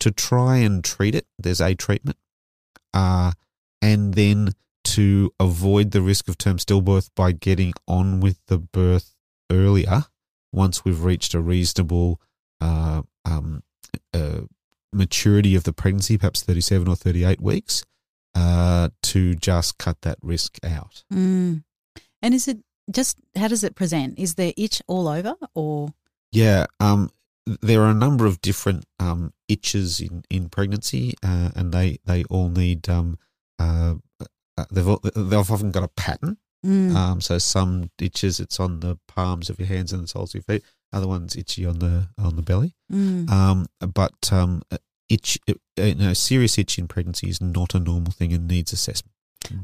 to 0.00 0.10
try 0.10 0.56
and 0.56 0.82
treat 0.82 1.14
it. 1.14 1.28
There's 1.38 1.60
a 1.60 1.76
treatment. 1.76 2.16
Uh, 2.92 3.34
and 3.80 4.14
then 4.14 4.54
to 4.82 5.32
avoid 5.38 5.92
the 5.92 6.02
risk 6.02 6.26
of 6.26 6.38
term 6.38 6.56
stillbirth 6.56 7.10
by 7.14 7.30
getting 7.30 7.72
on 7.86 8.18
with 8.18 8.40
the 8.48 8.58
birth 8.58 9.14
earlier 9.48 10.06
once 10.52 10.84
we've 10.84 11.04
reached 11.04 11.34
a 11.34 11.40
reasonable 11.40 12.20
uh, 12.60 13.02
um, 13.24 13.62
uh, 14.12 14.40
maturity 14.92 15.54
of 15.54 15.62
the 15.62 15.72
pregnancy, 15.72 16.18
perhaps 16.18 16.42
37 16.42 16.88
or 16.88 16.96
38 16.96 17.40
weeks, 17.40 17.84
uh, 18.34 18.88
to 19.02 19.34
just 19.34 19.78
cut 19.78 20.02
that 20.02 20.18
risk 20.22 20.58
out. 20.64 21.04
Mm. 21.12 21.64
And 22.20 22.34
is 22.34 22.48
it 22.48 22.58
just 22.90 23.18
how 23.36 23.48
does 23.48 23.64
it 23.64 23.74
present? 23.74 24.18
Is 24.18 24.34
there 24.34 24.52
itch 24.56 24.82
all 24.86 25.08
over 25.08 25.34
or 25.54 25.94
Yeah, 26.30 26.66
um, 26.80 27.10
there 27.46 27.82
are 27.82 27.90
a 27.90 27.94
number 27.94 28.26
of 28.26 28.40
different 28.40 28.84
um, 28.98 29.32
itches 29.48 30.00
in 30.00 30.24
in 30.30 30.48
pregnancy, 30.48 31.14
uh, 31.22 31.50
and 31.54 31.72
they 31.72 31.98
they 32.06 32.24
all 32.24 32.48
need 32.48 32.88
um, 32.88 33.18
uh, 33.58 33.94
uh, 34.56 34.64
they've 34.70 34.88
all, 34.88 35.00
they've 35.02 35.50
often 35.50 35.70
got 35.70 35.84
a 35.84 35.88
pattern. 35.88 36.38
Mm. 36.64 36.94
Um, 36.94 37.20
so 37.20 37.38
some 37.38 37.90
itches 38.00 38.38
it's 38.38 38.60
on 38.60 38.80
the 38.80 38.98
palms 39.08 39.50
of 39.50 39.58
your 39.58 39.66
hands 39.66 39.92
and 39.92 40.04
the 40.04 40.08
soles 40.08 40.30
of 40.30 40.34
your 40.36 40.42
feet. 40.58 40.64
Other 40.92 41.08
ones 41.08 41.36
itchy 41.36 41.66
on 41.66 41.78
the 41.78 42.08
on 42.18 42.36
the 42.36 42.42
belly. 42.42 42.74
Mm. 42.92 43.28
Um, 43.30 43.66
but 43.80 44.32
um, 44.32 44.62
itch, 45.12 45.38
know, 45.76 46.12
serious 46.12 46.58
itch 46.58 46.78
in 46.78 46.88
pregnancy 46.88 47.28
is 47.28 47.40
not 47.40 47.74
a 47.74 47.78
normal 47.78 48.12
thing 48.12 48.32
and 48.32 48.48
needs 48.48 48.72
assessment. 48.72 49.12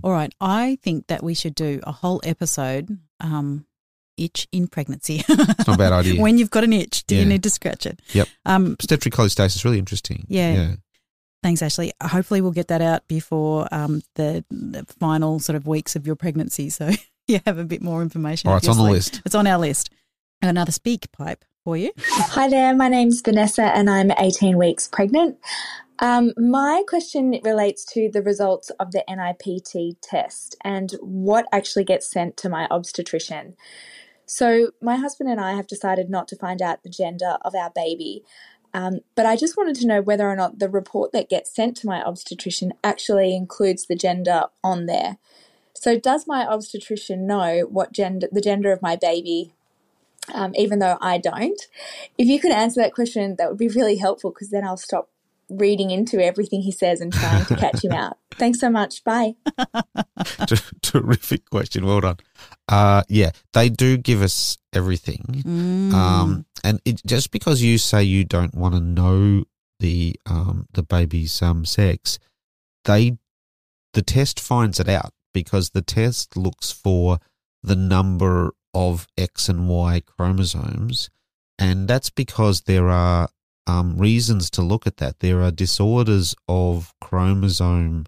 All 0.03 0.13
right. 0.13 0.33
I 0.41 0.79
think 0.83 1.07
that 1.07 1.23
we 1.23 1.35
should 1.35 1.55
do 1.55 1.81
a 1.85 1.93
whole 1.93 2.21
episode 2.25 2.99
um 3.21 3.65
itch 4.17 4.49
in 4.51 4.67
pregnancy. 4.67 5.25
It's 5.29 5.67
not 5.67 5.77
a 5.77 5.79
bad 5.79 5.93
idea. 5.93 6.21
when 6.21 6.39
you've 6.39 6.51
got 6.51 6.65
an 6.65 6.73
itch, 6.73 7.07
do 7.07 7.15
you 7.15 7.25
need 7.25 7.43
to 7.45 7.51
scratch 7.51 7.87
it? 7.87 8.01
Yep. 8.13 8.29
Um 8.45 8.73
Obstetric 8.73 9.15
cholestasis 9.15 9.57
is 9.57 9.65
really 9.65 9.79
interesting. 9.79 10.27
Yeah. 10.29 10.55
yeah. 10.55 10.75
Thanks, 11.43 11.63
Ashley. 11.63 11.93
Hopefully, 12.03 12.41
we'll 12.41 12.51
get 12.51 12.67
that 12.69 12.83
out 12.83 13.07
before 13.07 13.69
um, 13.71 14.03
the, 14.17 14.45
the 14.51 14.85
final 14.99 15.39
sort 15.39 15.55
of 15.55 15.69
weeks 15.69 15.95
of 15.95 16.05
your 16.05 16.17
pregnancy, 16.17 16.69
so 16.69 16.91
you 17.29 17.39
have 17.47 17.59
a 17.59 17.65
bit 17.65 17.81
more 17.81 18.03
information. 18.03 18.49
All 18.49 18.55
right, 18.55 18.63
it's 18.63 18.69
on 18.69 18.77
the 18.77 18.91
list. 18.91 19.23
It's 19.25 19.37
on 19.37 19.47
our 19.47 19.59
list. 19.59 19.91
Another 20.43 20.73
SpeakPipe 20.73 21.43
for 21.69 21.77
you. 21.77 21.93
Hi 22.01 22.49
there, 22.49 22.75
my 22.75 22.89
name's 22.89 23.21
Vanessa 23.21 23.65
and 23.65 23.91
I'm 23.91 24.11
18 24.13 24.57
weeks 24.57 24.89
pregnant. 24.89 25.37
Um, 25.99 26.33
my 26.39 26.83
question 26.89 27.39
relates 27.45 27.85
to 27.93 28.09
the 28.11 28.23
results 28.23 28.71
of 28.81 28.93
the 28.93 29.05
NIPT 29.07 30.01
test 30.01 30.57
and 30.65 30.93
what 31.03 31.45
actually 31.53 31.85
gets 31.85 32.11
sent 32.11 32.39
to 32.39 32.49
my 32.49 32.67
obstetrician. 32.71 33.55
So, 34.25 34.71
my 34.81 34.97
husband 34.97 35.29
and 35.29 35.39
I 35.39 35.57
have 35.57 35.67
decided 35.67 36.09
not 36.09 36.27
to 36.29 36.37
find 36.37 36.63
out 36.63 36.85
the 36.85 36.89
gender 36.89 37.37
of 37.43 37.55
our 37.55 37.71
baby, 37.75 38.25
um, 38.73 39.01
but 39.15 39.27
I 39.27 39.37
just 39.37 39.59
wanted 39.59 39.77
to 39.77 39.87
know 39.87 40.01
whether 40.01 40.27
or 40.27 40.37
not 40.37 40.61
the 40.61 40.71
report 40.71 41.13
that 41.13 41.29
gets 41.29 41.55
sent 41.55 41.77
to 41.79 41.87
my 41.87 42.03
obstetrician 42.03 42.73
actually 42.83 43.37
includes 43.37 43.85
the 43.85 43.95
gender 43.95 44.45
on 44.65 44.87
there. 44.87 45.19
So, 45.75 45.99
does 45.99 46.27
my 46.27 46.47
obstetrician 46.47 47.27
know 47.27 47.67
what 47.69 47.93
gender 47.93 48.27
the 48.33 48.41
gender 48.41 48.73
of 48.73 48.81
my 48.81 48.97
baby 48.97 49.53
um, 50.35 50.55
even 50.55 50.79
though 50.79 50.99
I 51.01 51.19
don't. 51.19 51.61
If 52.17 52.29
you 52.29 52.41
could 52.41 52.53
answer 52.53 52.81
that 52.81 52.95
question, 52.95 53.37
that 53.39 53.49
would 53.49 53.59
be 53.59 53.69
really 53.69 53.97
helpful 53.97 54.31
because 54.31 54.51
then 54.51 54.65
I'll 54.65 54.77
stop 54.77 55.11
reading 55.51 55.91
into 55.91 56.23
everything 56.23 56.61
he 56.61 56.73
says 56.73 57.01
and 57.01 57.13
trying 57.13 57.45
to 57.47 57.57
catch 57.57 57.83
him 57.83 57.93
out. 57.93 58.19
Thanks 58.33 58.61
so 58.61 58.71
much. 58.71 59.03
Bye. 59.05 59.37
Ter- 60.47 60.57
Terrific 60.83 61.49
question. 61.51 61.87
Well 61.87 62.01
done. 62.01 62.19
Uh, 62.69 63.03
yeah, 63.09 63.31
they 63.55 63.69
do 63.69 63.97
give 63.97 64.23
us 64.23 64.59
everything. 64.73 65.43
Mm. 65.47 65.93
Um, 65.93 66.47
and 66.63 66.81
it, 66.85 67.03
just 67.07 67.31
because 67.31 67.63
you 67.63 67.79
say 67.79 68.03
you 68.03 68.25
don't 68.25 68.55
want 68.55 68.75
to 68.75 68.81
know 68.81 69.45
the 69.81 70.17
um, 70.27 70.67
the 70.73 70.83
baby's 70.83 71.41
um, 71.41 71.65
sex, 71.65 72.19
they 72.85 73.17
the 73.95 74.03
test 74.03 74.39
finds 74.39 74.79
it 74.79 74.89
out 74.89 75.13
because 75.33 75.71
the 75.71 75.83
test 75.83 76.37
looks 76.37 76.71
for 76.71 77.19
the 77.63 77.77
number 77.77 78.55
of 78.75 79.07
X 79.17 79.49
and 79.49 79.69
Y 79.69 80.03
chromosomes, 80.07 81.11
and 81.59 81.89
that's 81.89 82.11
because 82.11 82.63
there 82.63 82.89
are 82.89 83.29
um, 83.67 83.99
reasons 83.99 84.51
to 84.51 84.63
look 84.63 84.87
at 84.87 84.97
that. 84.99 85.21
There 85.21 85.43
are 85.43 85.51
disorders 85.51 86.35
of 86.49 86.93
chromosome 87.01 88.07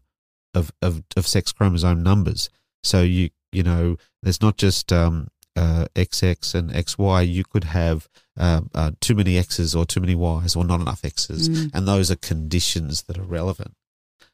of, 0.55 0.73
of, 0.83 1.03
of 1.17 1.27
sex 1.27 1.53
chromosome 1.53 2.03
numbers. 2.03 2.49
So 2.83 3.03
you 3.03 3.31
you 3.53 3.63
know, 3.65 3.97
there's 4.23 4.41
not 4.41 4.57
just 4.57 4.93
um, 4.93 5.29
uh, 5.57 5.87
XX 5.97 6.55
and 6.55 6.71
XY. 6.71 7.29
You 7.33 7.43
could 7.45 7.65
have 7.65 8.09
uh, 8.39 8.61
uh, 8.75 8.93
too 9.01 9.15
many 9.17 9.37
X's 9.37 9.75
or 9.75 9.85
too 9.85 10.01
many 10.01 10.15
Y's 10.15 10.55
or 10.55 10.65
not 10.65 10.81
enough 10.81 11.05
X's, 11.05 11.49
Mm. 11.49 11.71
and 11.75 11.89
those 11.89 12.11
are 12.13 12.17
conditions 12.17 13.03
that 13.03 13.19
are 13.19 13.25
relevant. 13.25 13.75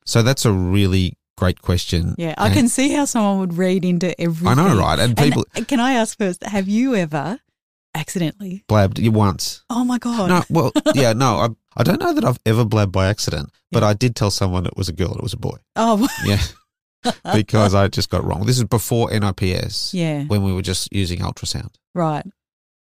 So 0.05 0.23
that's 0.23 0.45
a 0.45 0.53
really 0.53 1.17
great 1.37 1.61
question. 1.63 2.15
Yeah, 2.19 2.35
I 2.39 2.47
And- 2.47 2.55
can 2.55 2.69
see 2.69 2.91
how 2.93 3.05
someone 3.05 3.39
would 3.41 3.55
read 3.55 3.85
into 3.85 4.19
everything. 4.21 4.49
I 4.49 4.55
know, 4.55 4.77
right? 4.79 4.99
And 4.99 5.17
people 5.17 5.45
And 5.55 5.67
can 5.69 5.81
I 5.81 5.93
ask 5.95 6.17
first, 6.19 6.43
have 6.45 6.69
you 6.69 6.95
ever 6.95 7.41
accidentally? 7.95 8.65
blabbed 8.69 8.99
you 8.99 9.11
once. 9.13 9.63
Oh 9.71 9.85
my 9.85 9.99
God. 9.99 10.29
No, 10.29 10.43
well, 10.51 10.73
yeah, 10.95 11.13
no, 11.13 11.37
I, 11.39 11.49
I 11.77 11.83
don't 11.83 12.01
know 12.01 12.13
that 12.15 12.25
I've 12.25 12.39
ever 12.47 12.65
blabbed 12.65 12.93
by 12.93 13.09
accident, 13.09 13.51
but 13.71 13.83
I 13.83 13.93
did 13.95 14.17
tell 14.17 14.31
someone 14.31 14.67
it 14.67 14.77
was 14.77 14.89
a 14.89 14.93
girl 14.93 15.15
it 15.15 15.23
was 15.23 15.33
a 15.33 15.39
boy. 15.39 15.57
Oh, 15.77 16.07
Yeah, 16.25 16.41
because 17.35 17.75
I 17.75 17.89
just 17.89 18.11
got 18.11 18.25
wrong. 18.25 18.47
This 18.47 18.59
is 18.59 18.65
before 18.65 19.11
NIPS, 19.11 19.93
yeah, 19.95 20.25
when 20.25 20.43
we 20.43 20.53
were 20.53 20.63
just 20.63 20.93
using 20.93 21.21
ultrasound. 21.21 21.75
right. 21.95 22.25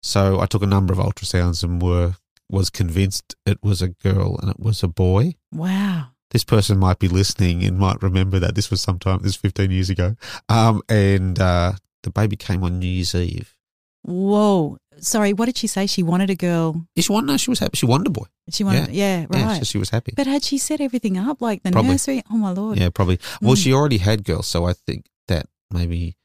So 0.03 0.39
I 0.39 0.45
took 0.45 0.61
a 0.61 0.67
number 0.67 0.93
of 0.93 0.99
ultrasounds 0.99 1.63
and 1.63 1.81
were 1.81 2.15
was 2.47 2.69
convinced 2.69 3.33
it 3.47 3.57
was 3.63 3.81
a 3.81 3.87
girl 3.87 4.37
and 4.39 4.51
it 4.51 4.59
was 4.59 4.83
a 4.83 4.87
boy. 4.87 5.33
Wow. 5.51 6.09
This 6.35 6.43
person 6.43 6.77
might 6.77 6.99
be 6.99 7.07
listening 7.07 7.63
and 7.63 7.77
might 7.79 8.03
remember 8.03 8.39
that 8.39 8.55
this 8.55 8.69
was 8.69 8.81
sometime 8.81 9.19
this 9.19 9.27
was 9.27 9.35
15 9.37 9.71
years 9.71 9.89
ago. 9.89 10.17
Um, 10.49 10.81
and 10.89 11.39
uh, 11.39 11.71
the 12.03 12.09
baby 12.11 12.35
came 12.35 12.61
on 12.61 12.77
New 12.79 12.87
Year's 12.89 13.15
Eve. 13.15 13.55
Whoa. 14.03 14.77
Sorry, 14.99 15.31
what 15.31 15.45
did 15.45 15.55
she 15.55 15.67
say? 15.67 15.85
She 15.87 16.03
wanted 16.03 16.29
a 16.29 16.35
girl. 16.35 16.85
Yeah, 16.93 17.03
She 17.03 17.11
wanted, 17.13 17.27
no, 17.27 17.37
she 17.37 17.49
was 17.49 17.59
happy. 17.59 17.77
She 17.77 17.85
wanted 17.85 18.07
a 18.07 18.09
boy. 18.09 18.25
She 18.49 18.65
wanted, 18.65 18.89
yeah, 18.89 19.21
Yeah, 19.31 19.45
right. 19.45 19.57
so 19.59 19.63
she 19.63 19.77
was 19.77 19.89
happy. 19.91 20.11
but 20.15 20.27
had 20.27 20.43
she 20.43 20.57
set 20.57 20.81
everything 20.81 21.17
up 21.17 21.41
like 21.41 21.63
the 21.63 21.71
Probably. 21.71 21.91
nursery? 21.91 22.21
Oh 22.29 22.35
my 22.35 22.51
lord. 22.51 22.77
Yeah, 22.79 22.89
probably. 22.89 23.17
Well, 23.41 23.53
Mm. 23.55 23.63
she 23.63 23.71
already 23.73 23.99
had 23.99 24.25
girls, 24.25 24.45
so 24.47 24.65
I 24.65 24.73
think 24.73 25.05
that 25.29 25.45
maybe 25.71 26.17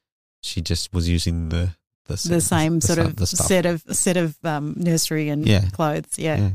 she 0.43 0.59
just 0.61 0.93
was 0.93 1.07
using 1.07 1.47
the 1.49 1.75
the, 2.07 2.15
the 2.27 2.41
same 2.41 2.79
the 2.79 2.87
sort 2.87 2.97
stuff- 3.15 3.21
of 3.21 3.27
set 3.29 3.65
of 3.65 3.83
set 3.95 4.17
of 4.17 4.37
um, 4.43 4.73
nursery 4.75 5.29
and 5.29 5.47
Yeah. 5.47 5.69
clothes. 5.71 6.17
Yeah. 6.19 6.37
Yeah. 6.37 6.49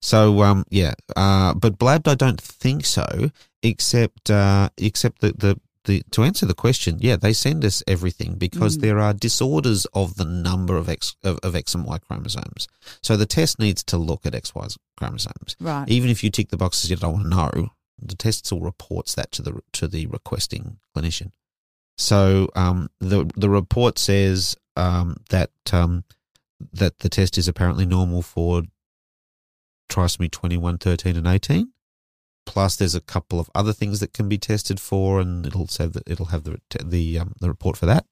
So 0.00 0.42
um 0.42 0.64
yeah, 0.70 0.94
uh, 1.16 1.54
but 1.54 1.78
blabbed 1.78 2.08
I 2.08 2.14
don't 2.14 2.40
think 2.40 2.84
so, 2.84 3.30
except 3.62 4.30
uh, 4.30 4.68
except 4.78 5.20
that 5.20 5.40
the 5.40 5.60
the 5.84 6.02
to 6.10 6.24
answer 6.24 6.46
the 6.46 6.54
question, 6.54 6.98
yeah, 7.00 7.14
they 7.16 7.32
send 7.32 7.64
us 7.64 7.82
everything 7.86 8.34
because 8.34 8.76
Mm. 8.76 8.80
there 8.80 8.98
are 8.98 9.12
disorders 9.14 9.86
of 9.92 10.16
the 10.16 10.24
number 10.24 10.76
of 10.76 10.88
X 10.88 11.14
of, 11.22 11.38
of 11.44 11.54
X 11.54 11.74
and 11.74 11.84
Y 11.86 11.98
chromosomes. 11.98 12.66
So 13.02 13.16
the 13.16 13.26
test 13.26 13.58
needs 13.58 13.84
to 13.84 13.96
look 13.96 14.26
at 14.26 14.34
X 14.34 14.54
Y 14.54 14.66
chromosomes. 14.96 15.54
Right. 15.60 15.88
Even 15.88 16.10
if 16.10 16.24
you 16.24 16.30
tick 16.30 16.48
the 16.48 16.56
boxes 16.56 16.90
you 16.90 16.96
don't 16.96 17.12
want 17.12 17.24
to 17.24 17.30
know, 17.30 17.70
the 18.02 18.16
test 18.16 18.46
still 18.46 18.60
reports 18.60 19.14
that 19.14 19.30
to 19.32 19.42
the 19.42 19.60
to 19.72 19.86
the 19.86 20.06
requesting 20.06 20.78
clinician. 20.96 21.30
So 21.98 22.48
um, 22.56 22.90
the 23.00 23.30
the 23.36 23.48
report 23.48 23.98
says 23.98 24.56
um, 24.76 25.16
that 25.30 25.50
um, 25.72 26.02
that 26.72 26.98
the 26.98 27.08
test 27.08 27.38
is 27.38 27.46
apparently 27.48 27.86
normal 27.86 28.22
for 28.22 28.62
trisomy 29.88 30.30
21, 30.30 30.78
13, 30.78 31.16
and 31.16 31.26
18. 31.26 31.72
Plus, 32.44 32.76
there's 32.76 32.94
a 32.94 33.00
couple 33.00 33.40
of 33.40 33.50
other 33.54 33.72
things 33.72 34.00
that 34.00 34.12
can 34.12 34.28
be 34.28 34.38
tested 34.38 34.78
for, 34.78 35.20
and 35.20 35.44
it'll 35.46 35.66
say 35.66 35.86
that 35.86 36.04
it'll 36.06 36.26
have 36.26 36.44
the 36.44 36.60
the 36.82 37.18
um, 37.18 37.34
the 37.40 37.48
report 37.48 37.76
for 37.76 37.86
that. 37.86 38.06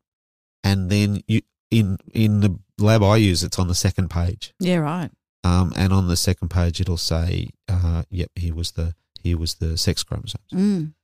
And 0.64 0.90
then 0.90 1.22
you 1.28 1.42
in 1.70 1.98
in 2.12 2.40
the 2.40 2.58
lab 2.78 3.02
I 3.02 3.16
use, 3.16 3.44
it's 3.44 3.58
on 3.58 3.68
the 3.68 3.74
second 3.74 4.10
page. 4.10 4.52
Yeah, 4.58 4.78
right. 4.78 5.10
Um, 5.44 5.72
and 5.76 5.92
on 5.92 6.08
the 6.08 6.16
second 6.16 6.48
page, 6.48 6.80
it'll 6.80 6.96
say, 6.96 7.50
uh, 7.68 8.02
"Yep, 8.10 8.30
here 8.34 8.54
was 8.54 8.72
the 8.72 8.94
here 9.22 9.38
was 9.38 9.54
the 9.54 9.78
sex 9.78 10.02
chromosomes." 10.02 10.50
Mm. 10.52 10.94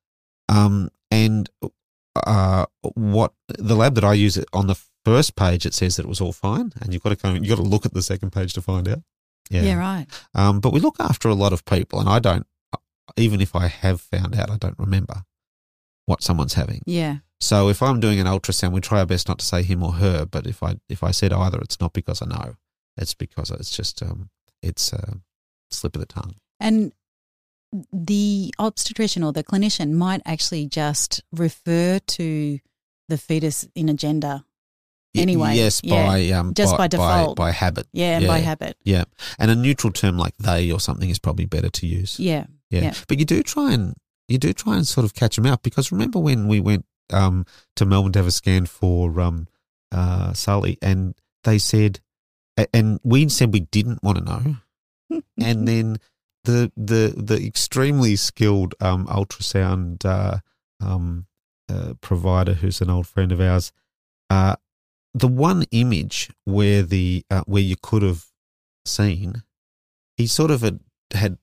Um, 0.49 0.91
and 1.11 1.49
uh, 2.17 2.67
what 2.83 3.35
the 3.49 3.77
lab 3.77 3.95
that 3.95 4.05
I 4.05 4.15
use 4.15 4.37
it 4.37 4.49
on 4.53 4.67
the 4.67 4.81
first 5.05 5.37
page, 5.37 5.67
it 5.67 5.75
says 5.75 5.97
that 5.97 6.05
it 6.05 6.09
was 6.09 6.21
all 6.21 6.33
fine, 6.33 6.73
and 6.81 6.93
you've 6.93 7.03
got 7.03 7.11
to 7.11 7.17
come, 7.17 7.37
you've 7.37 7.49
got 7.49 7.57
to 7.57 7.69
look 7.69 7.87
at 7.87 7.95
the 7.95 8.03
second 8.03 8.31
page 8.31 8.53
to 8.55 8.63
find 8.63 8.89
out. 8.89 9.03
Yeah. 9.51 9.75
right. 9.75 10.07
Um, 10.35 10.61
but 10.61 10.73
we 10.73 10.81
look 10.81 10.97
after 11.01 11.29
a 11.29 11.35
lot 11.35 11.53
of 11.53 11.65
people, 11.65 12.01
and 12.01 12.09
I 12.09 12.19
don't, 12.21 12.47
even 13.17 13.41
if 13.41 13.55
I 13.57 13.67
have 13.67 14.01
found 14.01 14.39
out, 14.39 14.51
I 14.51 14.57
don't 14.57 14.79
remember 14.79 15.25
what 16.07 16.23
someone's 16.23 16.55
having. 16.55 16.83
Yeah. 16.87 17.19
So 17.41 17.69
if 17.69 17.83
I'm 17.83 18.01
doing 18.01 18.21
an 18.21 18.27
ultrasound, 18.27 18.73
we 18.73 18.81
try 18.81 19.01
our 19.01 19.07
best 19.07 19.29
not 19.29 19.39
to 19.39 19.45
say 19.45 19.63
him 19.63 19.83
or 19.83 19.93
her. 19.93 20.27
But 20.27 20.47
if 20.47 20.63
I 20.63 20.77
if 20.89 21.03
I 21.03 21.11
said 21.11 21.33
either, 21.33 21.59
it's 21.61 21.81
not 21.81 21.93
because 21.93 22.23
I 22.23 22.27
know. 22.27 22.57
It's 22.97 23.15
because 23.15 23.51
it's 23.51 23.75
just 23.75 24.03
um, 24.03 24.31
it's 24.63 24.93
a 24.93 25.21
slip 25.71 25.97
of 25.97 26.01
the 26.01 26.07
tongue. 26.07 26.35
And 26.59 26.93
the 27.93 28.53
obstetrician 28.59 29.23
or 29.23 29.33
the 29.33 29.45
clinician 29.45 29.93
might 29.93 30.23
actually 30.27 30.67
just 30.67 31.23
refer 31.33 31.99
to 31.99 32.59
the 33.09 33.19
fetus 33.19 33.67
in 33.75 33.89
a 33.89 33.95
gender. 33.95 34.45
Anyway, 35.15 35.57
yes, 35.57 35.81
yeah, 35.83 36.07
by 36.07 36.31
um, 36.31 36.55
just 36.55 36.73
by 36.77 36.85
by, 36.85 36.89
default. 36.89 37.37
by, 37.37 37.51
habit. 37.51 37.89
Yeah, 37.93 38.19
and 38.19 38.27
by 38.27 38.39
habit. 38.39 38.77
Yeah, 38.85 39.05
and 39.39 39.51
a 39.51 39.57
neutral 39.57 39.93
term 39.93 40.17
like 40.17 40.37
they 40.39 40.71
or 40.71 40.79
something 40.79 41.11
is 41.11 41.19
probably 41.19 41.47
better 41.47 41.69
to 41.69 41.87
use. 41.87 42.19
Yeah. 42.21 42.47
Yeah. 42.71 42.83
Yeah. 42.83 42.95
But 43.09 43.19
you 43.19 43.25
do 43.25 43.43
try 43.43 43.73
and 43.73 43.97
you 44.29 44.39
do 44.39 44.53
try 44.53 44.77
and 44.77 44.87
sort 44.87 45.05
of 45.05 45.15
catch 45.15 45.37
them 45.37 45.47
out 45.47 45.63
because 45.65 45.91
remember 45.91 46.21
when 46.21 46.47
we 46.47 46.61
went 46.61 46.85
um, 47.13 47.45
to 47.77 47.85
Melbourne 47.85 48.13
to 48.13 48.21
have 48.21 48.29
a 48.29 48.31
scan 48.31 48.67
for 48.67 49.21
um, 49.21 49.49
uh, 49.91 50.33
Sully 50.33 50.79
and 50.81 51.15
they 51.43 51.59
said, 51.59 52.01
and 52.73 53.01
we 53.03 53.29
said 53.29 53.53
we 53.53 53.61
didn't 53.61 54.03
want 54.03 54.19
to 54.19 54.25
know, 54.25 55.23
and 55.41 55.67
then 55.67 55.97
the 56.45 56.71
the 56.77 57.15
the 57.17 57.45
extremely 57.45 58.17
skilled 58.17 58.75
um, 58.81 59.07
ultrasound 59.07 60.05
uh, 60.05 60.39
um, 60.81 61.27
uh, 61.69 61.95
provider, 62.01 62.55
who's 62.55 62.81
an 62.81 62.91
old 62.91 63.07
friend 63.07 63.33
of 63.33 63.41
ours, 63.41 63.73
uh, 64.29 64.57
the 65.15 65.29
one 65.29 65.65
image 65.71 66.31
where 66.45 66.83
the 66.83 67.25
uh, 67.31 67.43
where 67.47 67.63
you 67.63 67.77
could 67.81 68.03
have 68.03 68.27
seen, 68.85 69.43
he 70.17 70.27
sort 70.27 70.51
of 70.51 70.63
had, 70.63 70.81
had 71.13 71.39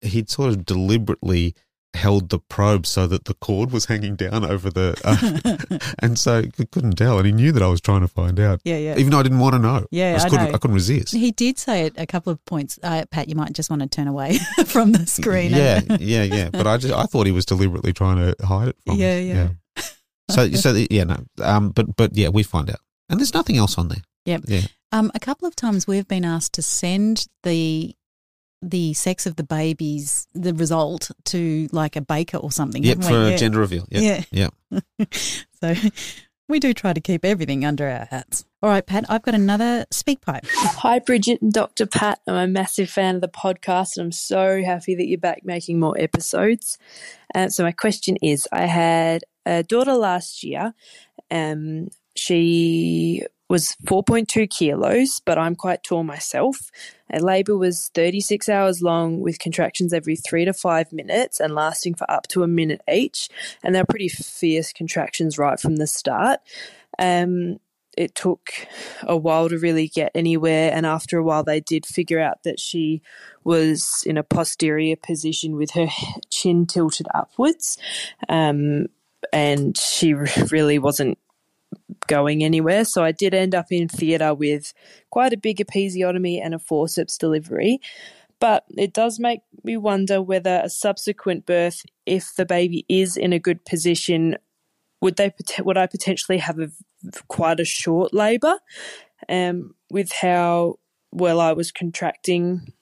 he'd 0.00 0.28
sort 0.30 0.50
of 0.50 0.64
deliberately 0.64 1.54
held 1.94 2.28
the 2.28 2.38
probe 2.38 2.86
so 2.86 3.04
that 3.08 3.24
the 3.24 3.34
cord 3.34 3.72
was 3.72 3.86
hanging 3.86 4.14
down 4.14 4.44
over 4.44 4.70
the, 4.70 4.94
uh, 5.80 5.80
and 5.98 6.16
so 6.18 6.42
he 6.56 6.64
couldn't 6.66 6.96
tell, 6.96 7.18
and 7.18 7.26
he 7.26 7.32
knew 7.32 7.50
that 7.50 7.62
I 7.62 7.66
was 7.66 7.80
trying 7.80 8.02
to 8.02 8.08
find 8.08 8.38
out, 8.38 8.60
Yeah, 8.64 8.76
yeah. 8.78 8.96
even 8.96 9.10
though 9.10 9.18
I 9.18 9.24
didn't 9.24 9.40
want 9.40 9.54
to 9.54 9.58
know. 9.58 9.86
Yeah, 9.90 10.16
I, 10.20 10.24
I 10.24 10.28
couldn't, 10.28 10.48
know. 10.48 10.54
I 10.54 10.58
couldn't 10.58 10.74
resist. 10.74 11.12
He 11.12 11.32
did 11.32 11.58
say 11.58 11.86
at 11.86 11.92
a 11.96 12.06
couple 12.06 12.32
of 12.32 12.44
points, 12.44 12.78
uh, 12.84 13.04
Pat, 13.10 13.28
you 13.28 13.34
might 13.34 13.54
just 13.54 13.70
want 13.70 13.82
to 13.82 13.88
turn 13.88 14.06
away 14.06 14.38
from 14.66 14.92
the 14.92 15.04
screen. 15.06 15.50
Yeah, 15.50 15.80
yeah, 16.00 16.22
yeah. 16.22 16.50
But 16.50 16.66
I 16.68 16.76
just 16.76 16.94
I 16.94 17.04
thought 17.04 17.26
he 17.26 17.32
was 17.32 17.44
deliberately 17.44 17.92
trying 17.92 18.18
to 18.18 18.46
hide 18.46 18.68
it 18.68 18.76
from 18.84 18.92
us. 18.94 18.98
Yeah, 19.00 19.18
yeah. 19.18 19.48
So 20.34 20.50
so 20.52 20.84
yeah, 20.90 21.04
no. 21.04 21.24
Um, 21.42 21.70
but 21.70 21.96
but 21.96 22.16
yeah, 22.16 22.28
we 22.28 22.42
find 22.42 22.70
out, 22.70 22.80
and 23.08 23.18
there's 23.20 23.34
nothing 23.34 23.56
else 23.56 23.76
on 23.78 23.88
there. 23.88 24.02
Yep. 24.26 24.42
Yeah. 24.46 24.60
Um, 24.92 25.10
a 25.14 25.20
couple 25.20 25.46
of 25.48 25.54
times 25.56 25.86
we've 25.86 26.08
been 26.08 26.24
asked 26.24 26.52
to 26.54 26.62
send 26.62 27.26
the 27.42 27.94
the 28.62 28.92
sex 28.92 29.24
of 29.26 29.36
the 29.36 29.42
babies, 29.44 30.26
the 30.34 30.52
result 30.52 31.10
to 31.24 31.68
like 31.72 31.96
a 31.96 32.00
baker 32.02 32.36
or 32.36 32.52
something. 32.52 32.82
Yep, 32.84 33.02
for 33.04 33.10
we? 33.12 33.16
a 33.16 33.30
Yeah. 33.30 33.36
gender 33.36 33.58
reveal. 33.58 33.86
Yep, 33.90 34.26
Yeah. 34.32 34.48
yeah. 34.70 35.04
so 35.60 35.74
we 36.48 36.60
do 36.60 36.74
try 36.74 36.92
to 36.92 37.00
keep 37.00 37.24
everything 37.24 37.64
under 37.64 37.88
our 37.88 38.06
hats. 38.10 38.44
All 38.62 38.68
right, 38.68 38.84
Pat, 38.84 39.06
I've 39.08 39.22
got 39.22 39.34
another 39.34 39.86
SpeakPipe. 39.90 40.46
Hi, 40.52 40.98
Brigid 40.98 41.40
and 41.40 41.50
Dr. 41.52 41.86
Pat. 41.86 42.20
I'm 42.26 42.34
a 42.34 42.46
massive 42.46 42.90
fan 42.90 43.14
of 43.14 43.20
the 43.22 43.28
podcast 43.28 43.96
and 43.96 44.04
I'm 44.06 44.12
so 44.12 44.62
happy 44.62 44.94
that 44.94 45.06
you're 45.06 45.16
back 45.18 45.40
making 45.44 45.80
more 45.80 45.96
episodes. 45.98 46.76
Uh, 47.34 47.48
so, 47.48 47.62
my 47.64 47.72
question 47.72 48.16
is 48.20 48.46
I 48.52 48.66
had 48.66 49.22
a 49.46 49.62
daughter 49.62 49.94
last 49.94 50.42
year. 50.42 50.74
Um, 51.30 51.88
she 52.16 53.24
was 53.48 53.76
4.2 53.84 54.48
kilos, 54.48 55.20
but 55.24 55.36
I'm 55.36 55.56
quite 55.56 55.82
tall 55.82 56.04
myself. 56.04 56.70
Her 57.12 57.20
labour 57.20 57.56
was 57.56 57.90
36 57.94 58.48
hours 58.48 58.80
long 58.80 59.20
with 59.20 59.40
contractions 59.40 59.92
every 59.92 60.14
three 60.14 60.44
to 60.44 60.52
five 60.52 60.92
minutes 60.92 61.40
and 61.40 61.54
lasting 61.54 61.94
for 61.94 62.08
up 62.08 62.28
to 62.28 62.44
a 62.44 62.48
minute 62.48 62.80
each. 62.90 63.28
And 63.64 63.74
they're 63.74 63.84
pretty 63.84 64.08
fierce 64.08 64.72
contractions 64.72 65.36
right 65.36 65.58
from 65.58 65.76
the 65.76 65.88
start. 65.88 66.38
Um, 66.98 67.58
it 67.96 68.14
took 68.14 68.50
a 69.02 69.16
while 69.16 69.48
to 69.48 69.58
really 69.58 69.88
get 69.88 70.12
anywhere, 70.14 70.70
and 70.72 70.86
after 70.86 71.18
a 71.18 71.24
while, 71.24 71.42
they 71.42 71.60
did 71.60 71.84
figure 71.84 72.20
out 72.20 72.44
that 72.44 72.60
she 72.60 73.02
was 73.42 74.04
in 74.06 74.16
a 74.16 74.22
posterior 74.22 74.96
position 74.96 75.56
with 75.56 75.72
her 75.72 75.88
chin 76.30 76.66
tilted 76.66 77.08
upwards, 77.12 77.78
um, 78.28 78.86
and 79.32 79.76
she 79.76 80.14
really 80.50 80.78
wasn't 80.78 81.18
going 82.06 82.42
anywhere. 82.42 82.84
So 82.84 83.04
I 83.04 83.12
did 83.12 83.34
end 83.34 83.54
up 83.54 83.66
in 83.70 83.88
theatre 83.88 84.34
with 84.34 84.72
quite 85.10 85.32
a 85.32 85.38
big 85.38 85.58
episiotomy 85.58 86.40
and 86.42 86.54
a 86.54 86.58
forceps 86.58 87.16
delivery. 87.16 87.78
But 88.40 88.64
it 88.76 88.92
does 88.92 89.20
make 89.20 89.42
me 89.62 89.76
wonder 89.76 90.22
whether 90.22 90.62
a 90.64 90.70
subsequent 90.70 91.44
birth, 91.44 91.82
if 92.06 92.34
the 92.36 92.46
baby 92.46 92.86
is 92.88 93.16
in 93.16 93.32
a 93.32 93.38
good 93.38 93.64
position, 93.66 94.36
would 95.02 95.16
they 95.16 95.32
would 95.58 95.76
I 95.76 95.86
potentially 95.86 96.38
have 96.38 96.58
a 96.58 96.70
quite 97.28 97.60
a 97.60 97.64
short 97.64 98.14
labour, 98.14 98.58
um, 99.28 99.74
with 99.90 100.10
how 100.12 100.76
well 101.12 101.38
I 101.38 101.52
was 101.52 101.70
contracting 101.70 102.72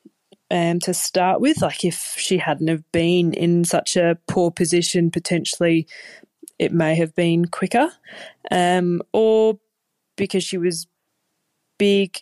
um, 0.51 0.79
to 0.81 0.95
start 0.95 1.41
with. 1.41 1.61
Like 1.61 1.85
if 1.85 2.15
she 2.17 2.39
hadn't 2.39 2.69
have 2.69 2.91
been 2.93 3.33
in 3.33 3.65
such 3.65 3.97
a 3.97 4.19
poor 4.29 4.51
position, 4.51 5.11
potentially 5.11 5.89
it 6.59 6.73
may 6.73 6.95
have 6.97 7.15
been 7.15 7.47
quicker, 7.47 7.89
um, 8.51 9.01
or 9.13 9.59
because 10.17 10.45
she 10.45 10.59
was 10.59 10.87
big. 11.79 12.19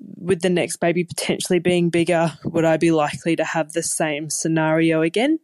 With 0.00 0.42
the 0.42 0.48
next 0.50 0.76
baby 0.76 1.02
potentially 1.02 1.58
being 1.58 1.90
bigger, 1.90 2.32
would 2.44 2.64
I 2.64 2.76
be 2.76 2.92
likely 2.92 3.34
to 3.34 3.42
have 3.42 3.72
the 3.72 3.82
same 3.82 4.30
scenario 4.30 5.02
again? 5.02 5.40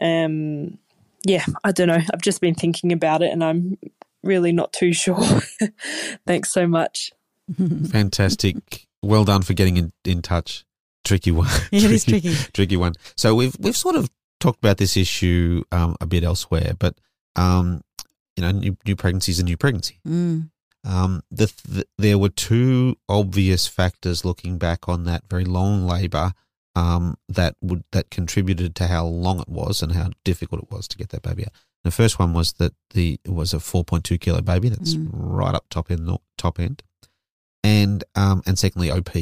Um, 0.00 0.78
yeah, 1.24 1.44
I 1.62 1.70
don't 1.70 1.86
know. 1.86 2.00
I've 2.12 2.20
just 2.20 2.40
been 2.40 2.56
thinking 2.56 2.90
about 2.92 3.22
it 3.22 3.30
and 3.30 3.44
I'm 3.44 3.78
really 4.24 4.50
not 4.50 4.72
too 4.72 4.92
sure. 5.04 5.22
Thanks 6.26 6.50
so 6.52 6.66
much. 6.66 7.12
Fantastic. 7.90 8.86
well 9.02 9.24
done 9.24 9.42
for 9.42 9.54
getting 9.54 9.76
in, 9.76 9.92
in 10.04 10.22
touch. 10.22 10.64
Tricky 11.04 11.30
one. 11.30 11.48
Yeah, 11.70 11.88
It 11.88 11.92
is 11.92 12.04
tricky. 12.04 12.34
tricky 12.52 12.76
one. 12.76 12.94
So 13.16 13.34
we've 13.34 13.56
we've 13.60 13.76
sort 13.76 13.94
of 13.94 14.10
talked 14.40 14.58
about 14.58 14.78
this 14.78 14.96
issue 14.96 15.62
um, 15.70 15.96
a 16.00 16.06
bit 16.06 16.24
elsewhere, 16.24 16.72
but 16.78 16.96
um, 17.36 17.82
you 18.36 18.42
know, 18.42 18.50
new, 18.50 18.76
new 18.86 18.96
pregnancy 18.96 19.32
is 19.32 19.38
a 19.40 19.44
new 19.44 19.56
pregnancy. 19.56 20.00
Mm. 20.06 20.50
Um, 20.84 21.22
the, 21.30 21.52
the, 21.66 21.86
there 21.96 22.18
were 22.18 22.28
two 22.28 22.96
obvious 23.08 23.66
factors 23.66 24.24
looking 24.24 24.58
back 24.58 24.88
on 24.88 25.04
that 25.04 25.22
very 25.30 25.44
long 25.44 25.86
labour 25.86 26.32
um, 26.76 27.16
that 27.28 27.54
would 27.62 27.84
that 27.92 28.10
contributed 28.10 28.74
to 28.76 28.86
how 28.88 29.06
long 29.06 29.40
it 29.40 29.48
was 29.48 29.80
and 29.82 29.92
how 29.92 30.10
difficult 30.24 30.62
it 30.62 30.70
was 30.70 30.86
to 30.88 30.98
get 30.98 31.08
that 31.10 31.22
baby 31.22 31.44
out. 31.44 31.52
The 31.84 31.90
first 31.90 32.18
one 32.18 32.32
was 32.34 32.54
that 32.54 32.74
the 32.90 33.18
it 33.24 33.30
was 33.32 33.54
a 33.54 33.58
4.2 33.58 34.18
kilo 34.20 34.40
baby. 34.42 34.68
That's 34.70 34.94
Mm. 34.94 35.08
right 35.12 35.54
up 35.54 35.66
top 35.70 35.90
end, 35.90 36.10
top 36.36 36.58
end, 36.60 36.82
and 37.62 38.04
um, 38.14 38.42
and 38.46 38.58
secondly 38.58 38.90
OP, 38.90 39.12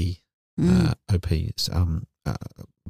Mm. 0.61 0.91
uh, 0.91 0.95
OP 1.15 1.33
is 1.57 1.71
um, 1.73 2.07
uh, 2.27 2.35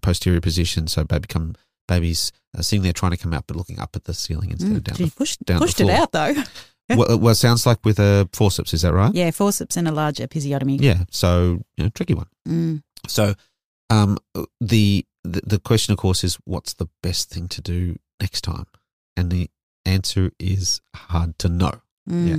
posterior 0.01 0.41
position. 0.41 0.87
So 0.89 1.05
baby 1.05 1.27
come 1.29 1.55
babies 1.87 2.33
uh, 2.57 2.63
sitting 2.63 2.83
there 2.83 2.93
trying 2.93 3.13
to 3.13 3.17
come 3.17 3.33
out, 3.33 3.45
but 3.47 3.57
looking 3.57 3.79
up 3.81 3.97
at 3.97 4.05
the 4.05 4.15
ceiling 4.15 4.51
instead 4.51 4.73
of 4.73 4.79
Mm. 4.79 4.85
down. 4.85 4.97
She 4.97 5.05
the, 5.05 5.11
pushed, 5.11 5.45
down 5.45 5.61
the 5.61 5.67
pushed 5.67 5.81
it 5.81 5.91
out 5.91 6.13
though. 6.13 6.35
well, 6.91 7.19
well, 7.19 7.29
it 7.33 7.37
sounds 7.37 7.65
like 7.67 7.85
with 7.85 7.99
a 7.99 8.29
forceps. 8.33 8.75
Is 8.75 8.83
that 8.83 8.93
right? 8.93 9.15
Yeah, 9.15 9.31
forceps 9.31 9.77
and 9.77 9.89
a 9.89 9.93
large 9.93 10.17
episiotomy. 10.19 10.81
Yeah. 10.81 11.05
So 11.11 11.63
you 11.77 11.85
know, 11.85 11.91
tricky 11.91 12.15
one. 12.15 12.27
Mm. 12.49 12.83
So, 13.09 13.35
um, 13.91 14.19
the, 14.61 15.05
the 15.25 15.41
the 15.47 15.59
question, 15.59 15.93
of 15.93 15.99
course, 15.99 16.25
is 16.25 16.39
what's 16.45 16.75
the 16.75 16.89
best 17.03 17.31
thing 17.31 17.49
to 17.49 17.61
do 17.61 17.97
next 18.21 18.43
time? 18.43 18.67
And 19.17 19.31
the 19.31 19.49
answer 19.85 20.31
is 20.39 20.81
hard 20.95 21.39
to 21.41 21.49
know. 21.49 21.81
Mm. 22.09 22.29
Yeah. 22.29 22.37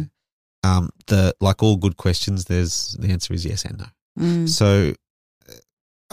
Um, 0.65 0.89
the 1.07 1.35
like 1.41 1.61
all 1.61 1.75
good 1.77 1.97
questions, 1.97 2.45
there's 2.45 2.95
the 2.99 3.09
answer 3.09 3.33
is 3.33 3.45
yes 3.45 3.65
and 3.65 3.77
no. 3.79 3.85
Mm. 4.19 4.47
So, 4.49 4.93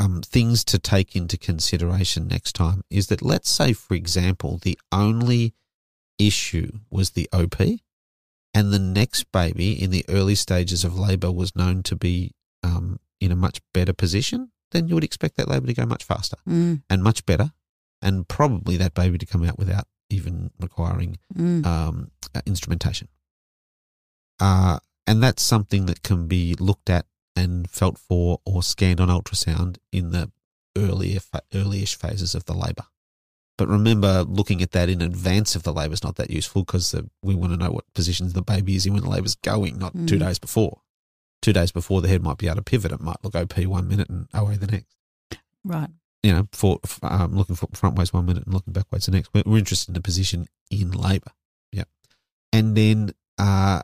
um, 0.00 0.22
things 0.22 0.64
to 0.64 0.78
take 0.78 1.14
into 1.14 1.36
consideration 1.36 2.26
next 2.26 2.54
time 2.54 2.82
is 2.90 3.08
that 3.08 3.20
let's 3.22 3.50
say, 3.50 3.72
for 3.74 3.94
example, 3.94 4.58
the 4.62 4.78
only 4.90 5.52
issue 6.18 6.70
was 6.90 7.10
the 7.10 7.28
OP, 7.32 7.58
and 8.54 8.72
the 8.72 8.78
next 8.78 9.30
baby 9.30 9.72
in 9.80 9.90
the 9.90 10.04
early 10.08 10.34
stages 10.34 10.84
of 10.84 10.98
labour 10.98 11.30
was 11.30 11.54
known 11.54 11.82
to 11.84 11.94
be 11.96 12.32
um, 12.62 12.98
in 13.20 13.30
a 13.30 13.36
much 13.36 13.60
better 13.74 13.92
position, 13.92 14.50
then 14.72 14.88
you 14.88 14.94
would 14.94 15.04
expect 15.04 15.36
that 15.36 15.48
labour 15.48 15.66
to 15.66 15.74
go 15.74 15.84
much 15.86 16.04
faster 16.04 16.36
Mm. 16.48 16.82
and 16.90 17.02
much 17.02 17.24
better, 17.26 17.52
and 18.02 18.26
probably 18.26 18.76
that 18.78 18.94
baby 18.94 19.18
to 19.18 19.26
come 19.26 19.44
out 19.44 19.58
without 19.58 19.86
even 20.08 20.50
requiring 20.58 21.18
Mm. 21.36 21.64
um, 21.66 22.10
uh, 22.34 22.40
instrumentation. 22.46 23.08
Uh, 24.40 24.78
and 25.06 25.22
that's 25.22 25.42
something 25.42 25.86
that 25.86 26.02
can 26.02 26.26
be 26.26 26.54
looked 26.54 26.88
at 26.90 27.06
and 27.40 27.68
felt 27.70 27.96
for 27.98 28.40
or 28.44 28.62
scanned 28.62 29.00
on 29.00 29.08
ultrasound 29.08 29.78
in 29.92 30.10
the 30.12 30.30
earlier 30.76 31.20
earlyish 31.52 31.94
phases 31.96 32.34
of 32.34 32.44
the 32.44 32.54
labour. 32.54 32.84
But 33.58 33.68
remember, 33.68 34.22
looking 34.26 34.62
at 34.62 34.70
that 34.72 34.88
in 34.88 35.02
advance 35.02 35.54
of 35.56 35.62
the 35.64 35.72
labour 35.72 35.94
is 35.94 36.02
not 36.04 36.16
that 36.16 36.30
useful 36.30 36.62
because 36.64 36.94
we 37.22 37.34
want 37.34 37.52
to 37.52 37.58
know 37.58 37.70
what 37.70 37.92
positions 37.94 38.32
the 38.32 38.42
baby 38.42 38.74
is 38.76 38.86
in 38.86 38.94
when 38.94 39.02
the 39.02 39.10
labour's 39.10 39.34
going, 39.36 39.78
not 39.78 39.92
two 40.06 40.16
Mm. 40.16 40.20
days 40.26 40.38
before. 40.38 40.80
Two 41.42 41.52
days 41.52 41.72
before, 41.72 42.00
the 42.00 42.08
head 42.08 42.22
might 42.22 42.38
be 42.38 42.46
able 42.46 42.56
to 42.56 42.62
pivot. 42.62 42.92
It 42.92 43.00
might 43.00 43.22
look 43.22 43.34
OP 43.34 43.66
one 43.66 43.86
minute 43.88 44.08
and 44.08 44.28
OA 44.34 44.56
the 44.56 44.66
next 44.66 44.96
Right. 45.64 45.90
you 46.22 46.32
know, 46.32 46.48
for 46.52 46.80
um, 47.02 47.34
looking 47.36 47.56
for 47.56 47.68
front 47.74 47.96
ways 47.98 48.12
one 48.12 48.26
minute 48.26 48.44
and 48.44 48.54
looking 48.54 48.72
backwards 48.72 49.06
the 49.06 49.12
next. 49.12 49.30
We're, 49.34 49.42
we're 49.46 49.58
interested 49.58 49.88
in 49.90 49.94
the 49.94 50.00
position 50.02 50.46
in 50.70 50.90
labour. 50.92 51.32
Yeah, 51.72 51.84
and 52.52 52.76
then 52.76 53.12
uh, 53.38 53.82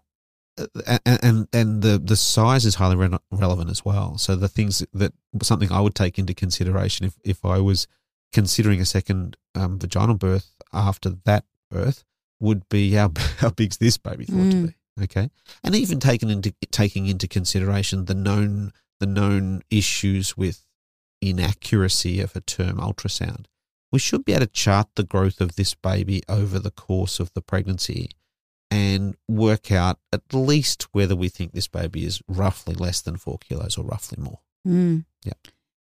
and 0.86 1.00
and, 1.22 1.48
and 1.52 1.82
the 1.82 1.98
the 1.98 2.16
size 2.16 2.64
is 2.64 2.76
highly 2.76 2.96
re- 2.96 3.18
relevant 3.30 3.70
as 3.70 3.84
well. 3.84 4.18
So 4.18 4.36
the 4.36 4.48
things 4.48 4.84
that 4.92 5.12
something 5.42 5.70
I 5.72 5.80
would 5.80 5.94
take 5.94 6.18
into 6.18 6.34
consideration 6.34 7.06
if 7.06 7.18
if 7.24 7.44
I 7.44 7.58
was 7.58 7.86
considering 8.32 8.80
a 8.80 8.84
second 8.86 9.36
um, 9.54 9.78
vaginal 9.78 10.16
birth 10.16 10.54
after 10.72 11.10
that 11.24 11.44
birth 11.70 12.04
would 12.40 12.68
be 12.68 12.92
how 12.92 13.12
how 13.38 13.50
big's 13.50 13.76
this 13.78 13.96
baby 13.98 14.24
thought 14.24 14.50
to 14.50 14.56
Mm. 14.56 14.66
be. 14.68 14.74
Okay, 15.04 15.28
and 15.62 15.74
even 15.74 16.00
taking 16.00 16.30
into 16.30 16.54
taking 16.70 17.06
into 17.06 17.28
consideration 17.28 18.06
the 18.06 18.14
known 18.14 18.72
the 18.98 19.06
known 19.06 19.60
issues 19.70 20.36
with 20.38 20.64
inaccuracy 21.20 22.20
of 22.20 22.34
a 22.36 22.40
term 22.40 22.78
ultrasound. 22.78 23.46
We 23.92 23.98
should 23.98 24.24
be 24.24 24.32
able 24.32 24.46
to 24.46 24.52
chart 24.52 24.88
the 24.94 25.04
growth 25.04 25.40
of 25.40 25.56
this 25.56 25.74
baby 25.74 26.22
over 26.28 26.58
the 26.58 26.70
course 26.70 27.20
of 27.20 27.32
the 27.34 27.40
pregnancy 27.42 28.10
and 28.70 29.15
work 29.28 29.72
out 29.72 29.98
at 30.12 30.22
least 30.32 30.86
whether 30.92 31.16
we 31.16 31.28
think 31.28 31.52
this 31.52 31.68
baby 31.68 32.04
is 32.04 32.22
roughly 32.28 32.74
less 32.74 33.00
than 33.00 33.16
four 33.16 33.38
kilos 33.38 33.76
or 33.76 33.84
roughly 33.84 34.22
more. 34.22 34.40
Mm. 34.66 35.04
Yeah. 35.24 35.32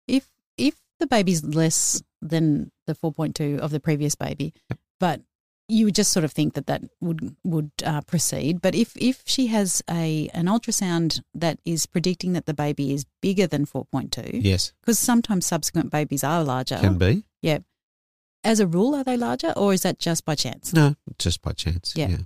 If 0.08 0.30
if 0.58 0.76
the 1.00 1.08
baby's 1.08 1.44
less 1.44 2.02
than 2.22 2.72
the 2.88 2.96
four 2.96 3.12
point 3.14 3.36
two 3.36 3.60
of 3.62 3.72
the 3.72 3.80
previous 3.80 4.16
baby, 4.16 4.54
but 5.00 5.22
you 5.70 5.86
would 5.86 5.96
just 5.96 6.12
sort 6.12 6.26
of 6.26 6.32
think 6.32 6.54
that 6.54 6.68
that 6.68 6.84
would 7.02 7.36
would 7.44 7.72
uh, 7.86 8.02
proceed. 8.02 8.62
But 8.62 8.76
if 8.76 8.96
if 8.98 9.24
she 9.26 9.48
has 9.48 9.82
a 9.90 10.30
an 10.34 10.46
ultrasound 10.46 11.22
that 11.34 11.60
is 11.66 11.86
predicting 11.86 12.34
that 12.34 12.46
the 12.46 12.54
baby 12.54 12.94
is 12.94 13.06
bigger 13.22 13.48
than 13.48 13.66
four 13.66 13.86
point 13.86 14.12
two, 14.12 14.30
Yes, 14.34 14.74
because 14.82 15.00
sometimes 15.00 15.46
subsequent 15.46 15.90
babies 15.92 16.24
are 16.24 16.44
larger. 16.44 16.78
can 16.78 16.98
be. 16.98 17.24
Yeah. 17.42 17.60
As 18.44 18.60
a 18.60 18.68
rule, 18.68 18.96
are 18.96 19.04
they 19.04 19.18
larger, 19.18 19.54
or 19.56 19.74
is 19.74 19.82
that 19.84 20.00
just 20.00 20.26
by 20.26 20.36
chance? 20.36 20.74
No, 20.74 20.96
just 21.18 21.42
by 21.42 21.54
chance. 21.54 21.94
Yeah. 21.96 22.08
Yeah. 22.10 22.18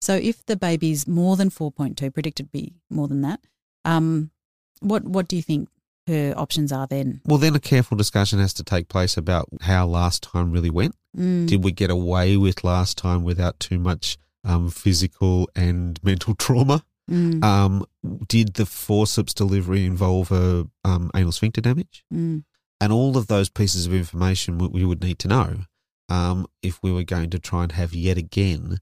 So 0.00 0.14
if 0.14 0.46
the 0.46 0.56
baby's 0.56 1.06
more 1.06 1.36
than 1.36 1.50
four 1.50 1.70
point 1.70 1.98
two, 1.98 2.10
predicted 2.10 2.46
to 2.46 2.50
be 2.50 2.74
more 2.88 3.08
than 3.08 3.22
that, 3.22 3.40
um, 3.84 4.30
what 4.80 5.04
what 5.04 5.28
do 5.28 5.36
you 5.36 5.42
think 5.42 5.68
her 6.06 6.34
options 6.36 6.72
are 6.72 6.86
then? 6.86 7.20
Well, 7.24 7.38
then 7.38 7.54
a 7.54 7.60
careful 7.60 7.96
discussion 7.96 8.38
has 8.38 8.54
to 8.54 8.64
take 8.64 8.88
place 8.88 9.16
about 9.16 9.48
how 9.60 9.86
last 9.86 10.22
time 10.22 10.52
really 10.52 10.70
went. 10.70 10.94
Mm. 11.16 11.46
Did 11.46 11.64
we 11.64 11.72
get 11.72 11.90
away 11.90 12.36
with 12.36 12.64
last 12.64 12.96
time 12.96 13.22
without 13.24 13.60
too 13.60 13.78
much 13.78 14.16
um, 14.44 14.70
physical 14.70 15.48
and 15.54 16.02
mental 16.02 16.34
trauma? 16.38 16.84
Mm. 17.10 17.42
Um, 17.42 17.86
did 18.26 18.54
the 18.54 18.66
forceps 18.66 19.32
delivery 19.32 19.86
involve 19.86 20.30
a 20.30 20.66
um, 20.84 21.10
anal 21.14 21.32
sphincter 21.32 21.60
damage? 21.60 22.04
Mm. 22.12 22.44
And 22.80 22.92
all 22.92 23.16
of 23.16 23.26
those 23.26 23.48
pieces 23.48 23.86
of 23.86 23.94
information 23.94 24.58
we- 24.58 24.84
would 24.84 25.02
need 25.02 25.18
to 25.20 25.28
know 25.28 25.64
um, 26.08 26.46
if 26.62 26.82
we 26.82 26.92
were 26.92 27.04
going 27.04 27.30
to 27.30 27.38
try 27.38 27.62
and 27.64 27.72
have 27.72 27.94
yet 27.94 28.16
again 28.16 28.78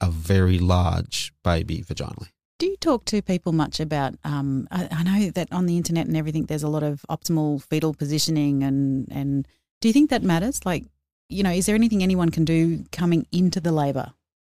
a 0.00 0.10
very 0.10 0.58
large 0.58 1.32
baby 1.42 1.82
vaginally. 1.82 2.28
Do 2.58 2.66
you 2.66 2.76
talk 2.76 3.04
to 3.06 3.20
people 3.20 3.52
much 3.52 3.80
about? 3.80 4.14
Um, 4.24 4.68
I, 4.70 4.88
I 4.90 5.02
know 5.02 5.30
that 5.30 5.52
on 5.52 5.66
the 5.66 5.76
internet 5.76 6.06
and 6.06 6.16
everything, 6.16 6.46
there's 6.46 6.62
a 6.62 6.68
lot 6.68 6.82
of 6.82 7.04
optimal 7.10 7.62
fetal 7.62 7.94
positioning, 7.94 8.62
and 8.62 9.08
and 9.10 9.48
do 9.80 9.88
you 9.88 9.92
think 9.92 10.10
that 10.10 10.22
matters? 10.22 10.64
Like, 10.64 10.84
you 11.28 11.42
know, 11.42 11.50
is 11.50 11.66
there 11.66 11.74
anything 11.74 12.02
anyone 12.02 12.30
can 12.30 12.44
do 12.44 12.84
coming 12.92 13.26
into 13.32 13.60
the 13.60 13.72
labour? 13.72 14.12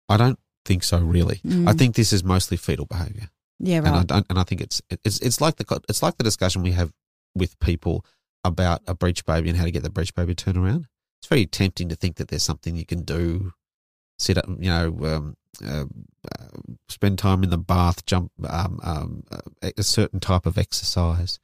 I 0.09 0.16
don't 0.16 0.38
think 0.64 0.83
so, 0.83 0.99
really. 0.99 1.40
Mm. 1.47 1.69
I 1.69 1.75
think 1.75 1.95
this 1.95 2.12
is 2.12 2.25
mostly 2.25 2.57
fetal 2.57 2.87
behaviour. 2.87 3.29
Yeah, 3.59 3.81
right. 3.81 3.88
and 3.88 3.97
I 3.97 4.03
don't, 4.05 4.27
and 4.31 4.38
I 4.38 4.45
think 4.45 4.62
it's 4.62 4.81
it's 5.05 5.21
it's 5.21 5.40
like 5.43 5.57
the 5.57 5.81
it's 5.88 6.03
like 6.03 6.16
the 6.16 6.25
discussion 6.25 6.62
we 6.62 6.73
have 6.73 6.93
with 7.35 7.59
people 7.61 8.05
about 8.44 8.83
a 8.87 8.94
breech 8.94 9.24
baby 9.26 9.48
and 9.48 9.59
how 9.59 9.64
to 9.64 9.70
get 9.70 9.83
the 9.83 9.90
breech 9.90 10.14
baby 10.14 10.35
to 10.35 10.44
turn 10.44 10.57
around. 10.57 10.87
It's 11.20 11.29
very 11.29 11.46
tempting 11.46 11.88
to 11.90 11.96
think 11.96 12.16
that 12.16 12.29
there's 12.29 12.42
something 12.42 12.76
you 12.76 12.87
can 12.87 13.03
do, 13.03 13.53
sit 14.18 14.38
up, 14.38 14.46
you 14.48 14.70
know, 14.70 14.98
um, 15.05 15.35
uh, 15.64 15.85
uh, 16.38 16.46
spend 16.88 17.18
time 17.18 17.42
in 17.42 17.50
the 17.50 17.59
bath, 17.59 18.07
jump, 18.07 18.33
um, 18.48 18.81
um, 18.83 19.24
uh, 19.31 19.70
a 19.76 19.83
certain 19.83 20.20
type 20.20 20.46
of 20.46 20.57
exercise, 20.57 21.38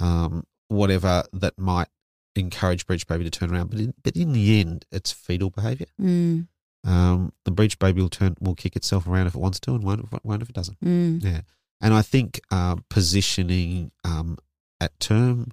um, 0.00 0.44
whatever 0.68 1.24
that 1.32 1.56
might 1.58 1.88
encourage 2.34 2.86
breech 2.86 3.06
baby 3.06 3.22
to 3.24 3.30
turn 3.30 3.52
around. 3.54 3.70
But 3.70 3.78
in, 3.80 3.94
but 4.02 4.16
in 4.16 4.32
the 4.32 4.60
end, 4.60 4.84
it's 4.90 5.12
fetal 5.12 5.50
behaviour. 5.50 5.86
Mm, 6.00 6.48
Um, 6.84 7.32
the 7.44 7.50
breech 7.52 7.78
baby 7.78 8.00
will 8.00 8.08
turn 8.08 8.34
will 8.40 8.54
kick 8.54 8.74
itself 8.74 9.06
around 9.06 9.26
if 9.28 9.34
it 9.34 9.40
wants 9.40 9.60
to, 9.60 9.74
and 9.74 9.84
won't 9.84 10.02
if, 10.12 10.18
won't 10.24 10.42
if 10.42 10.48
it 10.48 10.54
doesn't. 10.54 10.80
mm, 10.80 11.22
Yeah, 11.22 11.42
and 11.80 11.92
I 11.94 12.02
think 12.02 12.40
uh, 12.50 12.76
positioning 12.88 13.92
um, 14.04 14.38
at 14.80 14.98
term 14.98 15.52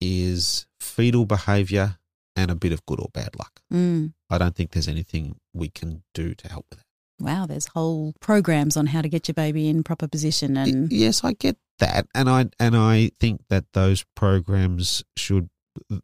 is 0.00 0.66
fetal 0.80 1.26
behaviour 1.26 1.98
and 2.36 2.50
a 2.50 2.54
bit 2.54 2.72
of 2.72 2.84
good 2.86 3.00
or 3.00 3.08
bad 3.12 3.30
luck. 3.38 3.60
mm. 3.72 4.12
I 4.30 4.38
don't 4.38 4.54
think 4.54 4.70
there's 4.72 4.88
anything 4.88 5.36
we 5.54 5.68
can 5.68 6.02
do 6.14 6.34
to 6.34 6.48
help 6.48 6.66
with 6.70 6.80
that. 6.80 6.84
Wow, 7.24 7.46
there's 7.46 7.66
whole 7.66 8.14
programs 8.20 8.76
on 8.76 8.86
how 8.86 9.02
to 9.02 9.08
get 9.08 9.26
your 9.26 9.34
baby 9.34 9.68
in 9.68 9.82
proper 9.82 10.06
position, 10.06 10.56
and 10.56 10.92
yes, 10.92 11.24
I 11.24 11.32
get 11.32 11.56
that, 11.80 12.06
and 12.14 12.28
I 12.30 12.46
and 12.60 12.76
I 12.76 13.10
think 13.18 13.40
that 13.48 13.64
those 13.72 14.04
programs 14.14 15.02
should 15.16 15.48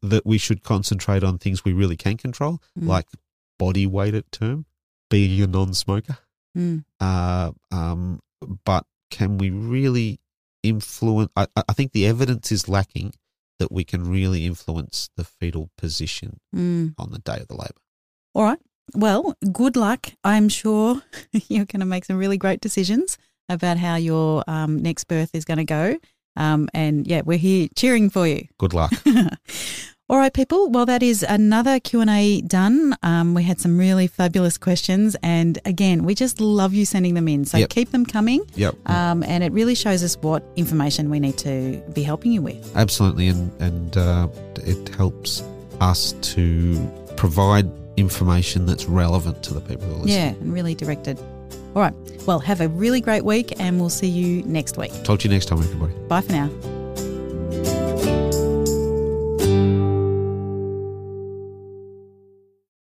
that 0.03 0.25
we 0.27 0.39
should 0.39 0.63
concentrate 0.65 1.23
on 1.23 1.39
things 1.39 1.65
we 1.65 1.73
really 1.73 1.97
can 1.97 2.17
control, 2.17 2.61
Mm. 2.79 2.89
like 2.89 3.07
body 3.59 3.87
weight 3.87 4.15
at 4.15 4.33
term, 4.33 4.67
being 5.09 5.41
a 5.41 5.47
non-smoker. 5.47 6.19
Mm, 6.57 6.85
uh, 7.01 7.53
um, 7.71 8.21
but 8.65 8.87
can 9.11 9.39
we 9.39 9.51
really 9.51 10.19
influence? 10.65 11.31
I, 11.37 11.47
I 11.69 11.73
think 11.75 11.93
the 11.93 12.07
evidence 12.07 12.51
is 12.51 12.69
lacking 12.69 13.15
that 13.59 13.73
we 13.73 13.85
can 13.85 14.09
really 14.09 14.47
influence 14.47 15.11
the 15.17 15.25
fetal 15.25 15.71
position 15.79 16.41
mm. 16.55 16.95
on 16.99 17.11
the 17.11 17.19
day 17.19 17.39
of 17.41 17.49
the 17.49 17.55
labour. 17.55 17.81
All 18.35 18.45
right. 18.45 18.59
Well, 18.95 19.35
good 19.53 19.77
luck. 19.77 20.13
I'm 20.25 20.49
sure 20.49 21.03
you're 21.33 21.65
going 21.65 21.81
to 21.81 21.87
make 21.87 22.05
some 22.05 22.17
really 22.17 22.37
great 22.37 22.61
decisions 22.61 23.17
about 23.49 23.79
how 23.79 23.97
your 23.97 24.45
um, 24.47 24.83
next 24.83 25.05
birth 25.05 25.31
is 25.35 25.45
going 25.45 25.59
to 25.59 25.65
go. 25.65 25.97
Um, 26.37 26.69
and 26.75 27.07
yeah, 27.07 27.23
we're 27.25 27.39
here 27.39 27.69
cheering 27.77 28.11
for 28.11 28.27
you. 28.27 28.47
Good 28.59 28.75
luck. 28.75 28.93
All 30.11 30.19
right, 30.19 30.33
people. 30.35 30.69
Well, 30.69 30.85
that 30.85 31.03
is 31.03 31.23
another 31.27 31.81
Q 31.81 32.03
and 32.03 32.11
A 32.11 32.43
done. 32.43 32.95
Um, 33.03 33.33
we 33.33 33.43
had 33.43 33.59
some 33.59 33.79
really 33.79 34.07
fabulous 34.07 34.59
questions, 34.59 35.17
and 35.23 35.59
again, 35.65 36.05
we 36.05 36.15
just 36.15 36.43
love 36.43 36.75
you 36.75 36.85
sending 36.85 37.15
them 37.15 37.27
in. 37.27 37.47
So 37.47 37.57
Yep. 37.57 37.71
keep 37.71 37.91
them 37.91 38.05
coming. 38.05 38.43
yep, 38.55 38.75
Um, 38.85 39.23
and 39.23 39.43
it 39.43 39.51
really 39.53 39.75
shows 39.75 40.03
us 40.03 40.19
what 40.21 40.45
information 40.57 41.09
we 41.09 41.21
need 41.21 41.39
to 41.39 41.83
be 41.95 42.03
helping 42.03 42.33
you 42.33 42.43
with. 42.43 42.77
absolutely, 42.77 43.29
and 43.29 43.51
and 43.61 43.97
uh, 43.97 44.29
it 44.67 44.91
helps 44.95 45.43
us 45.81 46.13
to 46.35 46.79
provide 47.17 47.67
information 47.97 48.67
that's 48.67 48.85
relevant 48.85 49.43
to 49.45 49.55
the 49.55 49.61
people 49.63 49.87
who 49.87 49.95
are 49.95 50.05
listening. 50.05 50.17
Yeah, 50.35 50.43
and 50.43 50.53
really 50.53 50.75
directed. 50.75 51.19
All 51.75 51.81
right. 51.81 51.95
Well, 52.27 52.41
have 52.41 52.61
a 52.61 52.69
really 52.69 53.01
great 53.01 53.25
week, 53.25 53.55
and 53.59 53.81
we'll 53.81 53.89
see 53.89 54.07
you 54.09 54.43
next 54.43 54.77
week. 54.77 54.93
Talk 55.03 55.21
to 55.21 55.29
you 55.29 55.33
next 55.33 55.47
time, 55.47 55.61
everybody. 55.61 55.95
Bye 56.09 56.21
for 56.21 56.33
now. 56.33 56.51